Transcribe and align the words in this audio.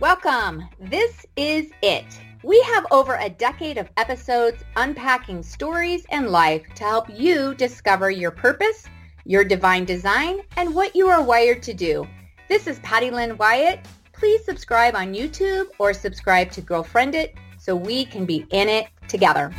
welcome. 0.00 0.62
This 0.78 1.26
is 1.36 1.72
it. 1.82 2.04
We 2.44 2.60
have 2.62 2.86
over 2.92 3.16
a 3.16 3.28
decade 3.28 3.78
of 3.78 3.90
episodes 3.96 4.62
unpacking 4.76 5.42
stories 5.42 6.06
and 6.10 6.30
life 6.30 6.62
to 6.76 6.84
help 6.84 7.06
you 7.10 7.52
discover 7.54 8.08
your 8.08 8.30
purpose, 8.30 8.84
your 9.24 9.42
divine 9.42 9.84
design, 9.84 10.42
and 10.56 10.72
what 10.72 10.94
you 10.94 11.08
are 11.08 11.22
wired 11.22 11.64
to 11.64 11.74
do. 11.74 12.06
This 12.48 12.68
is 12.68 12.78
Patty 12.80 13.10
Lynn 13.10 13.36
Wyatt. 13.38 13.80
Please 14.12 14.44
subscribe 14.44 14.94
on 14.94 15.14
YouTube 15.14 15.66
or 15.80 15.92
subscribe 15.92 16.52
to 16.52 16.60
Girlfriend 16.60 17.16
It 17.16 17.34
so 17.58 17.74
we 17.74 18.04
can 18.04 18.24
be 18.24 18.46
in 18.50 18.68
it 18.68 18.86
together. 19.08 19.52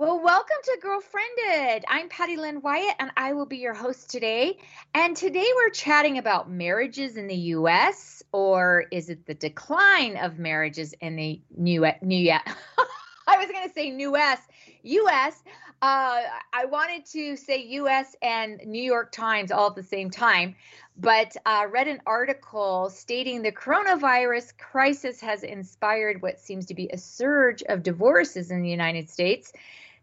Well, 0.00 0.18
welcome 0.18 0.56
to 0.64 0.78
Girlfriend 0.80 1.28
It. 1.36 1.84
I'm 1.86 2.08
Patty 2.08 2.38
Lynn 2.38 2.62
Wyatt, 2.62 2.94
and 2.98 3.10
I 3.18 3.34
will 3.34 3.44
be 3.44 3.58
your 3.58 3.74
host 3.74 4.08
today. 4.08 4.56
And 4.94 5.14
today 5.14 5.44
we're 5.56 5.68
chatting 5.68 6.16
about 6.16 6.50
marriages 6.50 7.18
in 7.18 7.26
the 7.26 7.36
U.S. 7.36 8.22
or 8.32 8.86
is 8.90 9.10
it 9.10 9.26
the 9.26 9.34
decline 9.34 10.16
of 10.16 10.38
marriages 10.38 10.94
in 11.02 11.16
the 11.16 11.42
new 11.54 11.86
new 12.00 12.30
I 13.28 13.36
was 13.36 13.50
going 13.50 13.68
to 13.68 13.74
say 13.74 13.90
New 13.90 14.12
U.S. 14.12 14.40
U.S. 14.84 15.42
Uh, 15.82 16.22
I 16.50 16.64
wanted 16.64 17.04
to 17.12 17.36
say 17.36 17.62
U.S. 17.62 18.16
and 18.22 18.58
New 18.64 18.82
York 18.82 19.12
Times 19.12 19.52
all 19.52 19.68
at 19.68 19.74
the 19.74 19.82
same 19.82 20.08
time, 20.08 20.56
but 20.96 21.36
uh, 21.44 21.66
read 21.70 21.88
an 21.88 22.00
article 22.06 22.88
stating 22.88 23.42
the 23.42 23.52
coronavirus 23.52 24.56
crisis 24.56 25.20
has 25.20 25.42
inspired 25.42 26.22
what 26.22 26.40
seems 26.40 26.64
to 26.66 26.74
be 26.74 26.88
a 26.88 26.96
surge 26.96 27.62
of 27.64 27.82
divorces 27.82 28.50
in 28.50 28.62
the 28.62 28.70
United 28.70 29.10
States. 29.10 29.52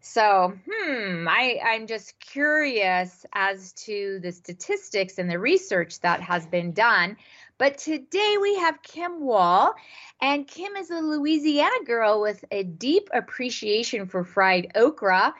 So, 0.08 0.54
hmm, 0.66 1.28
I, 1.28 1.60
I'm 1.64 1.86
just 1.86 2.18
curious 2.22 3.26
as 3.34 3.74
to 3.74 4.20
the 4.24 4.32
statistics 4.32 5.18
and 5.18 5.30
the 5.30 5.38
research 5.38 6.00
that 6.00 6.22
has 6.22 6.48
been 6.48 6.72
done. 6.72 7.18
But 7.58 7.78
today 7.78 8.38
we 8.42 8.56
have 8.56 8.82
Kim 8.84 9.20
Wall, 9.20 9.76
and 10.22 10.48
Kim 10.48 10.78
is 10.78 10.92
a 10.92 11.02
Louisiana 11.02 11.84
girl 11.86 12.22
with 12.22 12.46
a 12.52 12.64
deep 12.64 13.10
appreciation 13.14 14.08
for 14.08 14.24
fried 14.24 14.72
okra. 14.76 15.34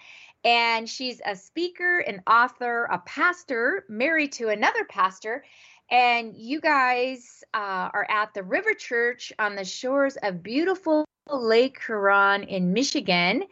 And 0.44 0.88
she's 0.88 1.22
a 1.26 1.36
speaker, 1.36 2.00
an 2.00 2.22
author, 2.28 2.90
a 2.92 3.00
pastor, 3.00 3.86
married 3.88 4.34
to 4.34 4.50
another 4.50 4.84
pastor. 4.84 5.46
And 5.90 6.36
you 6.36 6.60
guys 6.60 7.42
uh, 7.54 7.90
are 7.94 8.06
at 8.10 8.34
the 8.34 8.44
River 8.44 8.74
Church 8.74 9.32
on 9.40 9.56
the 9.56 9.66
shores 9.66 10.18
of 10.22 10.44
beautiful 10.44 11.06
Lake 11.30 11.80
Huron 11.86 12.44
in 12.44 12.74
Michigan. 12.74 13.44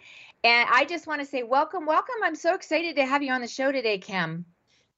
And 0.46 0.70
I 0.72 0.86
just 0.86 1.08
want 1.08 1.22
to 1.22 1.26
say, 1.26 1.42
welcome, 1.42 1.88
welcome. 1.88 2.18
I'm 2.24 2.36
so 2.36 2.54
excited 2.54 2.98
to 2.98 3.06
have 3.08 3.24
you 3.24 3.34
on 3.34 3.42
the 3.42 3.48
show 3.48 3.72
today, 3.72 3.98
Kim. 3.98 4.46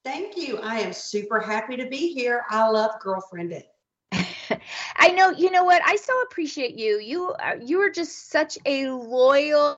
Thank 0.03 0.35
you. 0.35 0.57
I 0.57 0.79
am 0.79 0.91
super 0.91 1.39
happy 1.39 1.77
to 1.77 1.85
be 1.85 2.13
here. 2.13 2.43
I 2.49 2.67
love 2.67 2.99
girlfriend 2.99 3.53
it. 3.53 3.69
I 4.97 5.07
know. 5.11 5.29
You 5.29 5.49
know 5.49 5.63
what? 5.63 5.81
I 5.85 5.95
so 5.95 6.21
appreciate 6.23 6.75
you. 6.75 6.99
You 6.99 7.33
you 7.61 7.79
are 7.79 7.89
just 7.89 8.29
such 8.29 8.57
a 8.65 8.89
loyal 8.89 9.77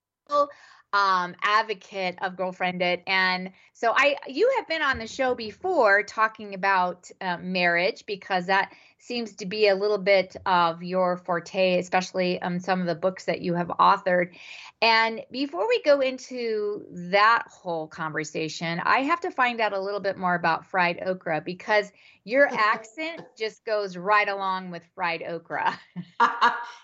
um, 0.93 1.35
advocate 1.41 2.17
of 2.21 2.35
girlfriend 2.35 2.81
it. 2.81 3.03
And 3.05 3.51
so 3.73 3.93
i 3.95 4.15
you 4.27 4.51
have 4.57 4.67
been 4.67 4.81
on 4.81 4.97
the 4.97 5.07
show 5.07 5.35
before 5.35 6.03
talking 6.03 6.53
about 6.53 7.09
uh, 7.21 7.37
marriage 7.37 8.05
because 8.05 8.47
that 8.47 8.73
seems 8.97 9.33
to 9.35 9.45
be 9.45 9.67
a 9.67 9.75
little 9.75 9.97
bit 9.97 10.35
of 10.45 10.83
your 10.83 11.15
forte 11.15 11.79
especially 11.79 12.41
um, 12.41 12.59
some 12.59 12.81
of 12.81 12.87
the 12.87 12.95
books 12.95 13.25
that 13.25 13.41
you 13.41 13.53
have 13.53 13.67
authored. 13.67 14.35
And 14.81 15.21
before 15.31 15.67
we 15.67 15.81
go 15.83 16.01
into 16.01 16.85
that 17.11 17.43
whole 17.49 17.87
conversation 17.87 18.81
i 18.83 18.99
have 18.99 19.21
to 19.21 19.31
find 19.31 19.61
out 19.61 19.73
a 19.73 19.79
little 19.79 20.01
bit 20.01 20.17
more 20.17 20.35
about 20.35 20.65
fried 20.65 21.01
okra 21.05 21.41
because 21.41 21.91
your 22.23 22.47
accent 22.51 23.21
just 23.37 23.63
goes 23.63 23.95
right 23.95 24.27
along 24.27 24.71
with 24.71 24.83
fried 24.95 25.23
okra. 25.23 25.79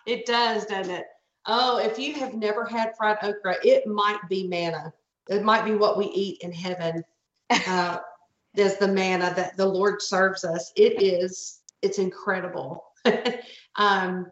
It 0.05 0.25
does 0.25 0.66
doesn't 0.66 0.93
it 0.93 1.05
Oh, 1.47 1.78
if 1.78 2.00
you 2.00 2.13
have 2.16 2.33
never 2.33 2.66
had 2.66 2.95
fried 2.97 3.17
okra, 3.22 3.57
it 3.63 3.85
might 3.85 4.19
be 4.29 4.47
manna. 4.47 4.94
It 5.29 5.44
might 5.44 5.66
be 5.66 5.75
what 5.75 5.97
we 5.97 6.06
eat 6.06 6.41
in 6.41 6.51
heaven. 6.51 7.03
Uh, 7.50 8.00
there's 8.53 8.78
the 8.78 8.88
manna 8.88 9.33
that 9.35 9.57
the 9.57 9.66
Lord 9.66 10.01
serves 10.01 10.44
us. 10.44 10.72
It 10.75 11.01
is, 11.01 11.61
it's 11.81 12.00
incredible. 12.00 12.85
um, 13.75 14.28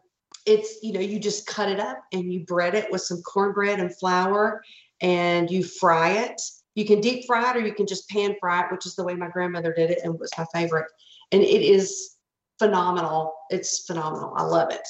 it's, 0.46 0.78
you 0.82 0.92
know, 0.92 1.00
you 1.00 1.18
just 1.18 1.46
cut 1.46 1.68
it 1.68 1.78
up 1.78 2.02
and 2.12 2.32
you 2.32 2.40
bread 2.40 2.74
it 2.74 2.90
with 2.90 3.02
some 3.02 3.22
cornbread 3.22 3.80
and 3.80 3.96
flour 3.96 4.62
and 5.00 5.50
you 5.50 5.62
fry 5.62 6.10
it. 6.10 6.40
You 6.74 6.84
can 6.84 7.00
deep 7.00 7.26
fry 7.26 7.50
it 7.50 7.56
or 7.56 7.60
you 7.60 7.74
can 7.74 7.86
just 7.86 8.08
pan 8.08 8.34
fry 8.40 8.62
it, 8.62 8.72
which 8.72 8.86
is 8.86 8.96
the 8.96 9.04
way 9.04 9.14
my 9.14 9.28
grandmother 9.28 9.72
did 9.72 9.90
it 9.90 10.00
and 10.02 10.18
was 10.18 10.32
my 10.36 10.46
favorite. 10.52 10.90
And 11.30 11.42
it 11.42 11.62
is 11.62 12.16
phenomenal. 12.58 13.34
It's 13.50 13.86
phenomenal. 13.86 14.34
I 14.36 14.42
love 14.42 14.72
it. 14.72 14.86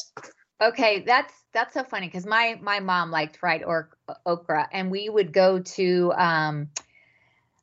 Okay, 0.62 1.00
that's 1.00 1.32
that's 1.52 1.74
so 1.74 1.82
funny 1.82 2.06
because 2.06 2.26
my 2.26 2.58
my 2.62 2.80
mom 2.80 3.10
liked 3.10 3.36
fried 3.36 3.64
or, 3.64 3.90
okra, 4.24 4.68
and 4.72 4.90
we 4.90 5.08
would 5.08 5.32
go 5.32 5.58
to 5.60 6.12
um, 6.16 6.68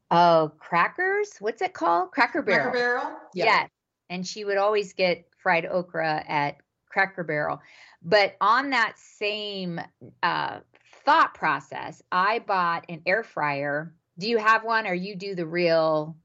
oh 0.10 0.52
crackers. 0.60 1.30
What's 1.40 1.62
it 1.62 1.74
called? 1.74 2.12
Cracker 2.12 2.42
Barrel. 2.42 2.72
Cracker 2.72 2.78
Barrel. 2.78 3.18
Yeah. 3.34 3.46
Yes, 3.46 3.70
and 4.10 4.28
she 4.28 4.44
would 4.44 4.58
always 4.58 4.94
get 4.94 5.26
fried 5.38 5.66
okra 5.66 6.24
at 6.28 6.58
Cracker 6.90 7.24
Barrel. 7.24 7.62
But 8.04 8.36
on 8.42 8.72
that 8.72 8.96
same 8.98 9.80
uh, 10.22 10.60
thought 11.06 11.34
process, 11.34 12.02
I 12.12 12.40
bought 12.40 12.86
an 12.90 13.04
air 13.06 13.24
fryer. 13.24 13.94
Do 14.18 14.28
you 14.28 14.38
have 14.38 14.64
one, 14.64 14.86
or 14.86 14.94
you 14.94 15.16
do 15.16 15.34
the 15.34 15.46
real? 15.46 16.18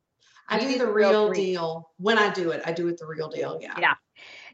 I 0.48 0.58
do, 0.58 0.66
do 0.66 0.78
the, 0.78 0.86
the 0.86 0.92
real, 0.92 1.30
real 1.30 1.32
deal. 1.32 1.90
When 1.98 2.18
I 2.18 2.32
do 2.32 2.50
it, 2.50 2.62
I 2.64 2.72
do 2.72 2.88
it 2.88 2.98
the 2.98 3.06
real 3.06 3.28
deal. 3.28 3.58
Yeah. 3.62 3.74
Yeah. 3.78 3.94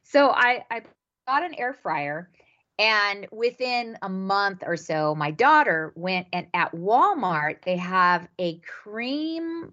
So 0.05 0.29
I 0.31 0.65
I 0.71 0.83
got 1.27 1.45
an 1.45 1.55
air 1.55 1.73
fryer 1.73 2.31
and 2.79 3.27
within 3.31 3.97
a 4.03 4.09
month 4.09 4.63
or 4.67 4.77
so 4.77 5.15
my 5.15 5.31
daughter 5.31 5.93
went 5.95 6.27
and 6.33 6.47
at 6.55 6.73
Walmart 6.73 7.63
they 7.63 7.77
have 7.77 8.27
a 8.39 8.59
cream 8.61 9.73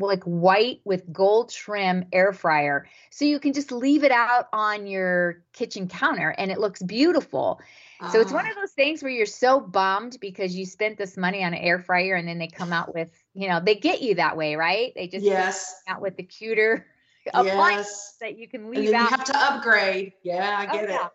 like 0.00 0.22
white 0.24 0.80
with 0.84 1.10
gold 1.12 1.50
trim 1.50 2.06
air 2.12 2.32
fryer. 2.32 2.86
So 3.10 3.24
you 3.24 3.38
can 3.38 3.52
just 3.52 3.70
leave 3.70 4.02
it 4.02 4.10
out 4.10 4.48
on 4.52 4.86
your 4.86 5.42
kitchen 5.52 5.88
counter 5.88 6.34
and 6.38 6.50
it 6.50 6.58
looks 6.58 6.82
beautiful. 6.82 7.60
So 8.12 8.18
it's 8.18 8.32
one 8.32 8.46
ah. 8.46 8.50
of 8.50 8.56
those 8.56 8.72
things 8.72 9.02
where 9.02 9.12
you're 9.12 9.26
so 9.26 9.60
bummed 9.60 10.16
because 10.22 10.56
you 10.56 10.64
spent 10.64 10.96
this 10.96 11.18
money 11.18 11.44
on 11.44 11.52
an 11.52 11.60
air 11.60 11.78
fryer 11.78 12.14
and 12.14 12.26
then 12.26 12.38
they 12.38 12.48
come 12.48 12.72
out 12.72 12.94
with 12.94 13.10
you 13.34 13.46
know 13.46 13.60
they 13.60 13.74
get 13.74 14.00
you 14.00 14.14
that 14.14 14.36
way 14.38 14.56
right? 14.56 14.92
They 14.96 15.06
just 15.06 15.24
yes. 15.24 15.82
out 15.86 16.00
with 16.00 16.16
the 16.16 16.22
cuter 16.22 16.86
yes. 17.26 18.16
that 18.20 18.38
you 18.38 18.48
can 18.48 18.70
leave 18.70 18.92
out. 18.94 19.10
You 19.10 19.16
have 19.16 19.24
to 19.24 19.36
upgrade. 19.36 20.12
Yeah, 20.22 20.56
I 20.58 20.66
oh, 20.66 20.72
get 20.72 20.90
oh, 20.90 20.92
yeah. 20.92 21.06
it. 21.06 21.12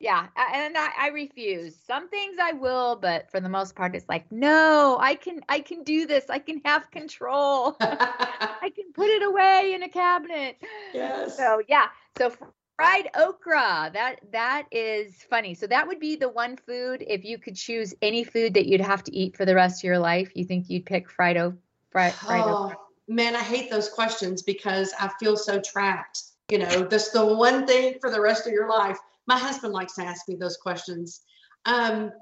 Yeah, 0.00 0.26
and 0.36 0.76
I, 0.76 0.90
I 1.00 1.08
refuse. 1.08 1.76
Some 1.86 2.10
things 2.10 2.36
I 2.40 2.52
will, 2.52 2.96
but 2.96 3.30
for 3.30 3.40
the 3.40 3.48
most 3.48 3.74
part, 3.74 3.94
it's 3.94 4.08
like, 4.08 4.30
no, 4.30 4.98
I 5.00 5.14
can, 5.14 5.40
I 5.48 5.60
can 5.60 5.82
do 5.82 6.06
this. 6.06 6.28
I 6.28 6.40
can 6.40 6.60
have 6.64 6.90
control. 6.90 7.76
I 7.80 8.70
can 8.74 8.92
put 8.92 9.08
it 9.08 9.22
away 9.22 9.72
in 9.74 9.82
a 9.82 9.88
cabinet. 9.88 10.58
Yes. 10.92 11.36
So 11.36 11.62
yeah, 11.68 11.86
so 12.18 12.34
fried 12.76 13.08
okra. 13.14 13.92
That 13.94 14.20
that 14.32 14.66
is 14.70 15.14
funny. 15.30 15.54
So 15.54 15.66
that 15.68 15.86
would 15.86 16.00
be 16.00 16.16
the 16.16 16.28
one 16.28 16.56
food 16.56 17.02
if 17.06 17.24
you 17.24 17.38
could 17.38 17.56
choose 17.56 17.94
any 18.02 18.24
food 18.24 18.54
that 18.54 18.66
you'd 18.66 18.80
have 18.80 19.04
to 19.04 19.16
eat 19.16 19.36
for 19.36 19.44
the 19.44 19.54
rest 19.54 19.80
of 19.80 19.84
your 19.84 19.98
life. 19.98 20.32
You 20.34 20.44
think 20.44 20.68
you'd 20.68 20.86
pick 20.86 21.08
fried, 21.08 21.36
o- 21.36 21.56
fried, 21.90 22.12
fried 22.12 22.44
oh, 22.44 22.64
okra? 22.64 22.76
Man, 23.06 23.36
I 23.36 23.40
hate 23.40 23.70
those 23.70 23.88
questions 23.88 24.42
because 24.42 24.92
I 24.98 25.10
feel 25.20 25.36
so 25.36 25.60
trapped. 25.60 26.22
You 26.50 26.58
know, 26.58 26.84
that's 26.84 27.10
the 27.10 27.24
one 27.24 27.66
thing 27.66 27.96
for 28.00 28.10
the 28.10 28.20
rest 28.20 28.46
of 28.46 28.52
your 28.52 28.68
life 28.68 28.98
my 29.26 29.38
husband 29.38 29.72
likes 29.72 29.94
to 29.94 30.04
ask 30.04 30.28
me 30.28 30.36
those 30.36 30.56
questions. 30.56 31.22
Um, 31.64 32.12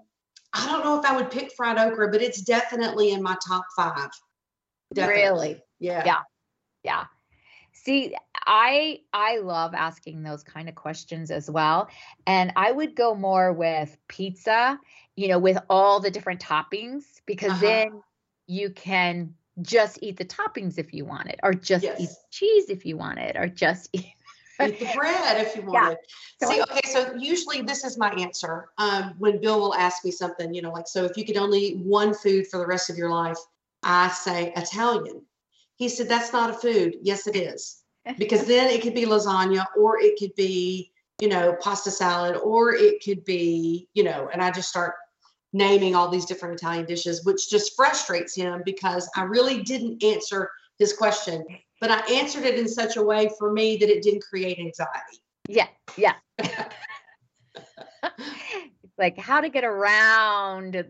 I 0.52 0.66
don't 0.66 0.84
know 0.84 0.98
if 0.98 1.04
I 1.04 1.16
would 1.16 1.30
pick 1.30 1.52
fried 1.52 1.78
okra, 1.78 2.10
but 2.10 2.22
it's 2.22 2.42
definitely 2.42 3.12
in 3.12 3.22
my 3.22 3.36
top 3.46 3.64
five. 3.74 4.10
Definitely. 4.94 5.48
Really? 5.48 5.62
Yeah. 5.78 6.02
Yeah. 6.04 6.20
Yeah. 6.84 7.04
See, 7.72 8.14
I 8.34 9.00
I 9.12 9.38
love 9.38 9.72
asking 9.74 10.22
those 10.22 10.42
kind 10.42 10.68
of 10.68 10.74
questions 10.74 11.30
as 11.30 11.50
well. 11.50 11.88
And 12.26 12.52
I 12.54 12.70
would 12.70 12.94
go 12.94 13.14
more 13.14 13.52
with 13.52 13.96
pizza, 14.08 14.78
you 15.16 15.28
know, 15.28 15.38
with 15.38 15.58
all 15.70 15.98
the 15.98 16.10
different 16.10 16.40
toppings 16.40 17.04
because 17.26 17.52
uh-huh. 17.52 17.60
then 17.60 18.02
you 18.46 18.70
can 18.70 19.34
just 19.60 19.98
eat 20.00 20.16
the 20.16 20.24
toppings 20.24 20.78
if 20.78 20.94
you 20.94 21.04
want 21.04 21.28
it, 21.28 21.38
or 21.42 21.52
just 21.52 21.84
yes. 21.84 22.00
eat 22.00 22.10
cheese 22.30 22.70
if 22.70 22.86
you 22.86 22.96
want 22.96 23.18
it, 23.18 23.36
or 23.36 23.46
just 23.48 23.90
eat 23.92 24.06
eat 24.60 24.78
the 24.78 24.88
bread 24.94 25.44
if 25.44 25.56
you 25.56 25.62
want 25.62 25.98
Yeah. 26.40 26.48
See, 26.48 26.62
okay, 26.62 26.88
so 26.88 27.14
usually 27.16 27.62
this 27.62 27.84
is 27.84 27.98
my 27.98 28.10
answer. 28.10 28.70
Um, 28.78 29.14
when 29.18 29.40
Bill 29.40 29.58
will 29.58 29.74
ask 29.74 30.04
me 30.04 30.10
something, 30.10 30.52
you 30.54 30.62
know, 30.62 30.70
like, 30.70 30.88
so 30.88 31.04
if 31.04 31.16
you 31.16 31.24
could 31.24 31.36
only 31.36 31.58
eat 31.60 31.78
one 31.78 32.14
food 32.14 32.46
for 32.48 32.58
the 32.58 32.66
rest 32.66 32.90
of 32.90 32.96
your 32.96 33.10
life, 33.10 33.38
I 33.82 34.08
say 34.08 34.52
Italian. 34.56 35.22
He 35.76 35.88
said, 35.88 36.08
that's 36.08 36.32
not 36.32 36.50
a 36.50 36.54
food. 36.54 36.96
Yes, 37.02 37.26
it 37.26 37.36
is. 37.36 37.78
Because 38.18 38.46
then 38.46 38.68
it 38.68 38.82
could 38.82 38.94
be 38.94 39.04
lasagna 39.04 39.64
or 39.78 40.00
it 40.00 40.18
could 40.18 40.34
be, 40.34 40.90
you 41.20 41.28
know, 41.28 41.56
pasta 41.60 41.90
salad 41.90 42.36
or 42.36 42.74
it 42.74 43.00
could 43.04 43.24
be, 43.24 43.88
you 43.94 44.02
know, 44.02 44.28
and 44.32 44.42
I 44.42 44.50
just 44.50 44.68
start 44.68 44.94
naming 45.52 45.94
all 45.94 46.08
these 46.08 46.24
different 46.24 46.54
Italian 46.54 46.86
dishes, 46.86 47.24
which 47.24 47.50
just 47.50 47.76
frustrates 47.76 48.34
him 48.34 48.62
because 48.64 49.08
I 49.16 49.22
really 49.22 49.62
didn't 49.62 50.02
answer 50.02 50.50
his 50.78 50.92
question 50.92 51.44
but 51.82 51.90
I 51.90 51.98
answered 52.12 52.44
it 52.44 52.56
in 52.60 52.68
such 52.68 52.96
a 52.96 53.02
way 53.02 53.28
for 53.36 53.52
me 53.52 53.76
that 53.78 53.90
it 53.90 54.04
didn't 54.04 54.22
create 54.22 54.60
anxiety. 54.60 55.20
Yeah, 55.48 55.66
yeah. 55.96 56.14
it's 56.38 56.56
like 58.96 59.18
how 59.18 59.40
to 59.40 59.48
get 59.48 59.64
around 59.64 60.74
the 60.74 60.84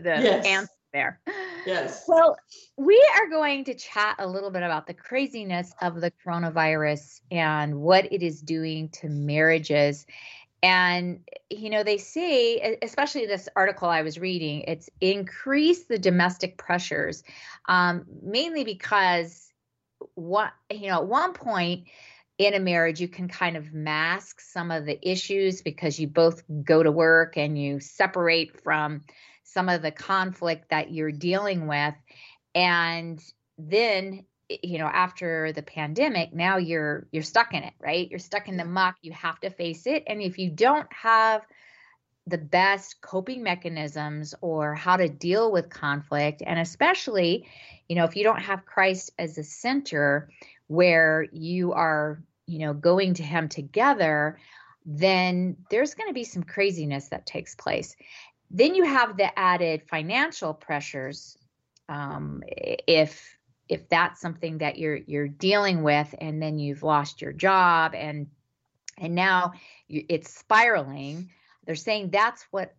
the 0.00 0.22
Yes. 0.22 0.46
answer 0.46 0.72
there. 0.92 1.20
Yes. 1.66 2.04
Well, 2.06 2.36
we 2.76 3.04
are 3.16 3.28
going 3.28 3.64
to 3.64 3.74
chat 3.74 4.14
a 4.20 4.28
little 4.28 4.52
bit 4.52 4.62
about 4.62 4.86
the 4.86 4.94
craziness 4.94 5.74
of 5.82 6.00
the 6.00 6.12
coronavirus 6.24 7.20
and 7.32 7.80
what 7.80 8.10
it 8.12 8.22
is 8.22 8.40
doing 8.40 8.90
to 8.90 9.08
marriages. 9.08 10.06
And, 10.62 11.20
you 11.50 11.70
know, 11.70 11.84
they 11.84 11.98
say, 11.98 12.78
especially 12.82 13.26
this 13.26 13.48
article 13.54 13.88
I 13.88 14.02
was 14.02 14.18
reading, 14.18 14.62
it's 14.62 14.90
increased 15.00 15.88
the 15.88 15.98
domestic 15.98 16.58
pressures, 16.58 17.22
um, 17.68 18.04
mainly 18.22 18.64
because 18.64 19.52
what, 20.14 20.52
you 20.70 20.88
know, 20.88 20.96
at 20.96 21.06
one 21.06 21.32
point 21.32 21.86
in 22.38 22.54
a 22.54 22.60
marriage, 22.60 23.00
you 23.00 23.08
can 23.08 23.28
kind 23.28 23.56
of 23.56 23.72
mask 23.72 24.40
some 24.40 24.70
of 24.70 24.84
the 24.84 24.98
issues 25.08 25.62
because 25.62 25.98
you 25.98 26.08
both 26.08 26.42
go 26.64 26.82
to 26.82 26.90
work 26.90 27.36
and 27.36 27.60
you 27.60 27.80
separate 27.80 28.60
from 28.60 29.02
some 29.44 29.68
of 29.68 29.82
the 29.82 29.90
conflict 29.90 30.70
that 30.70 30.92
you're 30.92 31.12
dealing 31.12 31.66
with. 31.66 31.94
And 32.54 33.22
then 33.58 34.24
you 34.48 34.78
know 34.78 34.86
after 34.86 35.52
the 35.52 35.62
pandemic 35.62 36.32
now 36.32 36.56
you're 36.56 37.06
you're 37.12 37.22
stuck 37.22 37.54
in 37.54 37.62
it 37.62 37.74
right? 37.80 38.08
You're 38.10 38.18
stuck 38.18 38.48
in 38.48 38.56
the 38.56 38.64
muck 38.64 38.96
you 39.02 39.12
have 39.12 39.40
to 39.40 39.50
face 39.50 39.86
it 39.86 40.04
and 40.06 40.22
if 40.22 40.38
you 40.38 40.50
don't 40.50 40.90
have 40.92 41.42
the 42.26 42.38
best 42.38 43.00
coping 43.00 43.42
mechanisms 43.42 44.34
or 44.40 44.74
how 44.74 44.96
to 44.96 45.08
deal 45.08 45.50
with 45.50 45.70
conflict 45.70 46.42
and 46.46 46.58
especially 46.58 47.48
you 47.88 47.96
know 47.96 48.04
if 48.04 48.16
you 48.16 48.24
don't 48.24 48.40
have 48.40 48.66
Christ 48.66 49.12
as 49.18 49.38
a 49.38 49.44
center 49.44 50.30
where 50.66 51.26
you 51.32 51.72
are 51.72 52.22
you 52.46 52.60
know 52.60 52.74
going 52.74 53.14
to 53.14 53.22
him 53.22 53.48
together 53.48 54.38
then 54.90 55.56
there's 55.68 55.94
going 55.94 56.08
to 56.08 56.14
be 56.14 56.24
some 56.24 56.42
craziness 56.42 57.08
that 57.08 57.26
takes 57.26 57.54
place. 57.54 57.94
Then 58.50 58.74
you 58.74 58.84
have 58.84 59.18
the 59.18 59.38
added 59.38 59.82
financial 59.82 60.54
pressures 60.54 61.36
um, 61.90 62.42
if 62.46 63.37
if 63.68 63.88
that's 63.88 64.20
something 64.20 64.58
that 64.58 64.78
you're 64.78 64.96
you're 64.96 65.28
dealing 65.28 65.82
with 65.82 66.14
and 66.20 66.42
then 66.42 66.58
you've 66.58 66.82
lost 66.82 67.20
your 67.20 67.32
job 67.32 67.94
and 67.94 68.26
and 68.98 69.14
now 69.14 69.52
it's 69.88 70.32
spiraling 70.32 71.30
they're 71.64 71.74
saying 71.74 72.10
that's 72.10 72.46
what 72.50 72.74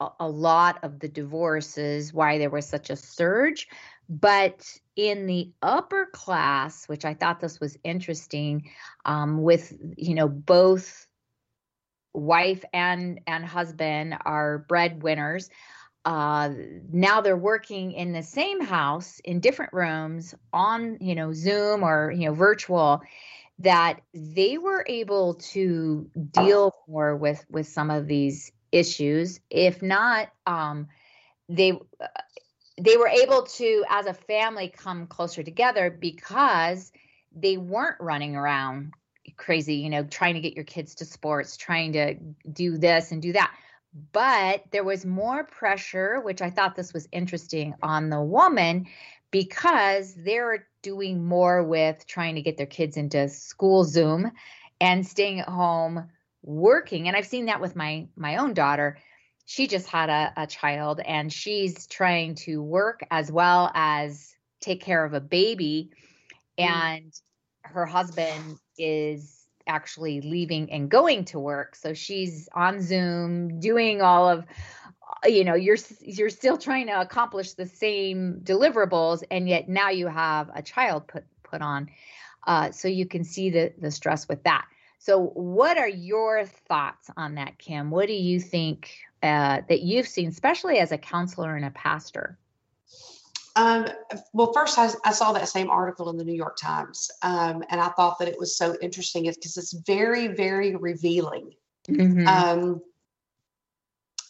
a, 0.00 0.08
a 0.20 0.28
lot 0.28 0.78
of 0.82 0.98
the 0.98 1.08
divorces 1.08 2.12
why 2.12 2.38
there 2.38 2.50
was 2.50 2.66
such 2.66 2.90
a 2.90 2.96
surge. 2.96 3.68
But 4.08 4.66
in 4.96 5.26
the 5.26 5.50
upper 5.62 6.06
class 6.06 6.86
which 6.86 7.04
i 7.06 7.14
thought 7.14 7.40
this 7.40 7.58
was 7.60 7.78
interesting 7.82 8.70
um, 9.06 9.42
with 9.42 9.72
you 9.96 10.14
know 10.14 10.28
both 10.28 11.06
wife 12.12 12.62
and 12.74 13.20
and 13.26 13.44
husband 13.44 14.14
are 14.26 14.66
breadwinners 14.68 15.48
uh 16.04 16.50
now 16.90 17.20
they're 17.20 17.36
working 17.36 17.92
in 17.92 18.12
the 18.12 18.22
same 18.22 18.60
house 18.60 19.20
in 19.24 19.40
different 19.40 19.72
rooms 19.72 20.34
on 20.52 20.98
you 21.00 21.14
know 21.14 21.32
zoom 21.32 21.84
or 21.84 22.10
you 22.10 22.26
know 22.26 22.34
virtual 22.34 23.02
that 23.58 24.00
they 24.12 24.58
were 24.58 24.84
able 24.88 25.34
to 25.34 26.10
deal 26.32 26.74
more 26.88 27.16
with 27.16 27.44
with 27.48 27.68
some 27.68 27.90
of 27.90 28.08
these 28.08 28.50
issues 28.72 29.38
if 29.50 29.82
not 29.82 30.28
um 30.46 30.88
they 31.48 31.72
uh, 31.72 32.06
they 32.80 32.96
were 32.96 33.08
able 33.08 33.42
to 33.42 33.84
as 33.88 34.06
a 34.06 34.14
family 34.14 34.72
come 34.74 35.06
closer 35.06 35.42
together 35.42 35.90
because 35.90 36.90
they 37.34 37.56
weren't 37.56 38.00
running 38.00 38.34
around 38.34 38.92
crazy, 39.36 39.76
you 39.76 39.90
know, 39.90 40.04
trying 40.04 40.34
to 40.34 40.40
get 40.40 40.54
your 40.54 40.64
kids 40.64 40.96
to 40.96 41.04
sports, 41.04 41.56
trying 41.56 41.92
to 41.92 42.14
do 42.50 42.78
this 42.78 43.12
and 43.12 43.22
do 43.22 43.32
that. 43.32 43.54
But 44.12 44.64
there 44.70 44.84
was 44.84 45.04
more 45.04 45.44
pressure, 45.44 46.20
which 46.20 46.40
I 46.40 46.50
thought 46.50 46.76
this 46.76 46.94
was 46.94 47.08
interesting 47.12 47.74
on 47.82 48.08
the 48.08 48.22
woman 48.22 48.86
because 49.30 50.14
they're 50.14 50.66
doing 50.82 51.24
more 51.24 51.62
with 51.62 52.06
trying 52.06 52.36
to 52.36 52.42
get 52.42 52.56
their 52.56 52.66
kids 52.66 52.96
into 52.96 53.28
school 53.28 53.84
Zoom 53.84 54.32
and 54.80 55.06
staying 55.06 55.40
at 55.40 55.48
home 55.48 56.08
working. 56.42 57.06
And 57.06 57.16
I've 57.16 57.26
seen 57.26 57.46
that 57.46 57.60
with 57.60 57.76
my 57.76 58.06
my 58.16 58.36
own 58.36 58.54
daughter. 58.54 58.98
She 59.44 59.66
just 59.66 59.88
had 59.88 60.08
a, 60.08 60.32
a 60.36 60.46
child 60.46 61.00
and 61.00 61.32
she's 61.32 61.86
trying 61.86 62.36
to 62.36 62.62
work 62.62 63.04
as 63.10 63.30
well 63.30 63.70
as 63.74 64.34
take 64.60 64.82
care 64.82 65.04
of 65.04 65.12
a 65.12 65.20
baby. 65.20 65.90
Mm. 66.58 66.64
And 66.64 67.20
her 67.62 67.86
husband 67.86 68.58
is 68.78 69.41
actually 69.66 70.20
leaving 70.20 70.70
and 70.70 70.90
going 70.90 71.24
to 71.26 71.38
work. 71.38 71.76
So 71.76 71.94
she's 71.94 72.48
on 72.54 72.80
zoom 72.80 73.60
doing 73.60 74.02
all 74.02 74.28
of 74.28 74.44
you 75.24 75.44
know 75.44 75.54
you're 75.54 75.76
you're 76.00 76.30
still 76.30 76.58
trying 76.58 76.86
to 76.86 77.00
accomplish 77.00 77.52
the 77.52 77.66
same 77.66 78.40
deliverables 78.42 79.22
and 79.30 79.48
yet 79.48 79.68
now 79.68 79.90
you 79.90 80.08
have 80.08 80.50
a 80.54 80.62
child 80.62 81.06
put 81.06 81.24
put 81.42 81.62
on 81.62 81.88
uh, 82.46 82.70
so 82.72 82.88
you 82.88 83.06
can 83.06 83.24
see 83.24 83.50
the 83.50 83.72
the 83.78 83.90
stress 83.90 84.28
with 84.28 84.42
that. 84.44 84.66
So 84.98 85.20
what 85.20 85.78
are 85.78 85.88
your 85.88 86.44
thoughts 86.46 87.10
on 87.16 87.34
that 87.34 87.58
kim? 87.58 87.90
What 87.90 88.06
do 88.06 88.14
you 88.14 88.40
think 88.40 88.94
uh, 89.22 89.62
that 89.68 89.82
you've 89.82 90.08
seen 90.08 90.28
especially 90.28 90.78
as 90.78 90.92
a 90.92 90.98
counselor 90.98 91.54
and 91.54 91.64
a 91.64 91.70
pastor 91.70 92.38
Um, 93.54 93.86
well, 94.32 94.52
first, 94.52 94.78
I, 94.78 94.88
I 95.04 95.12
saw 95.12 95.32
that 95.32 95.48
same 95.48 95.70
article 95.70 96.08
in 96.10 96.16
the 96.16 96.24
New 96.24 96.34
York 96.34 96.56
Times, 96.56 97.10
um, 97.22 97.62
and 97.68 97.80
I 97.80 97.88
thought 97.88 98.18
that 98.18 98.28
it 98.28 98.38
was 98.38 98.56
so 98.56 98.76
interesting 98.80 99.24
because 99.24 99.56
it's 99.56 99.72
very, 99.72 100.28
very 100.28 100.74
revealing. 100.74 101.52
Mhm. 101.88 102.26
Um, 102.26 102.82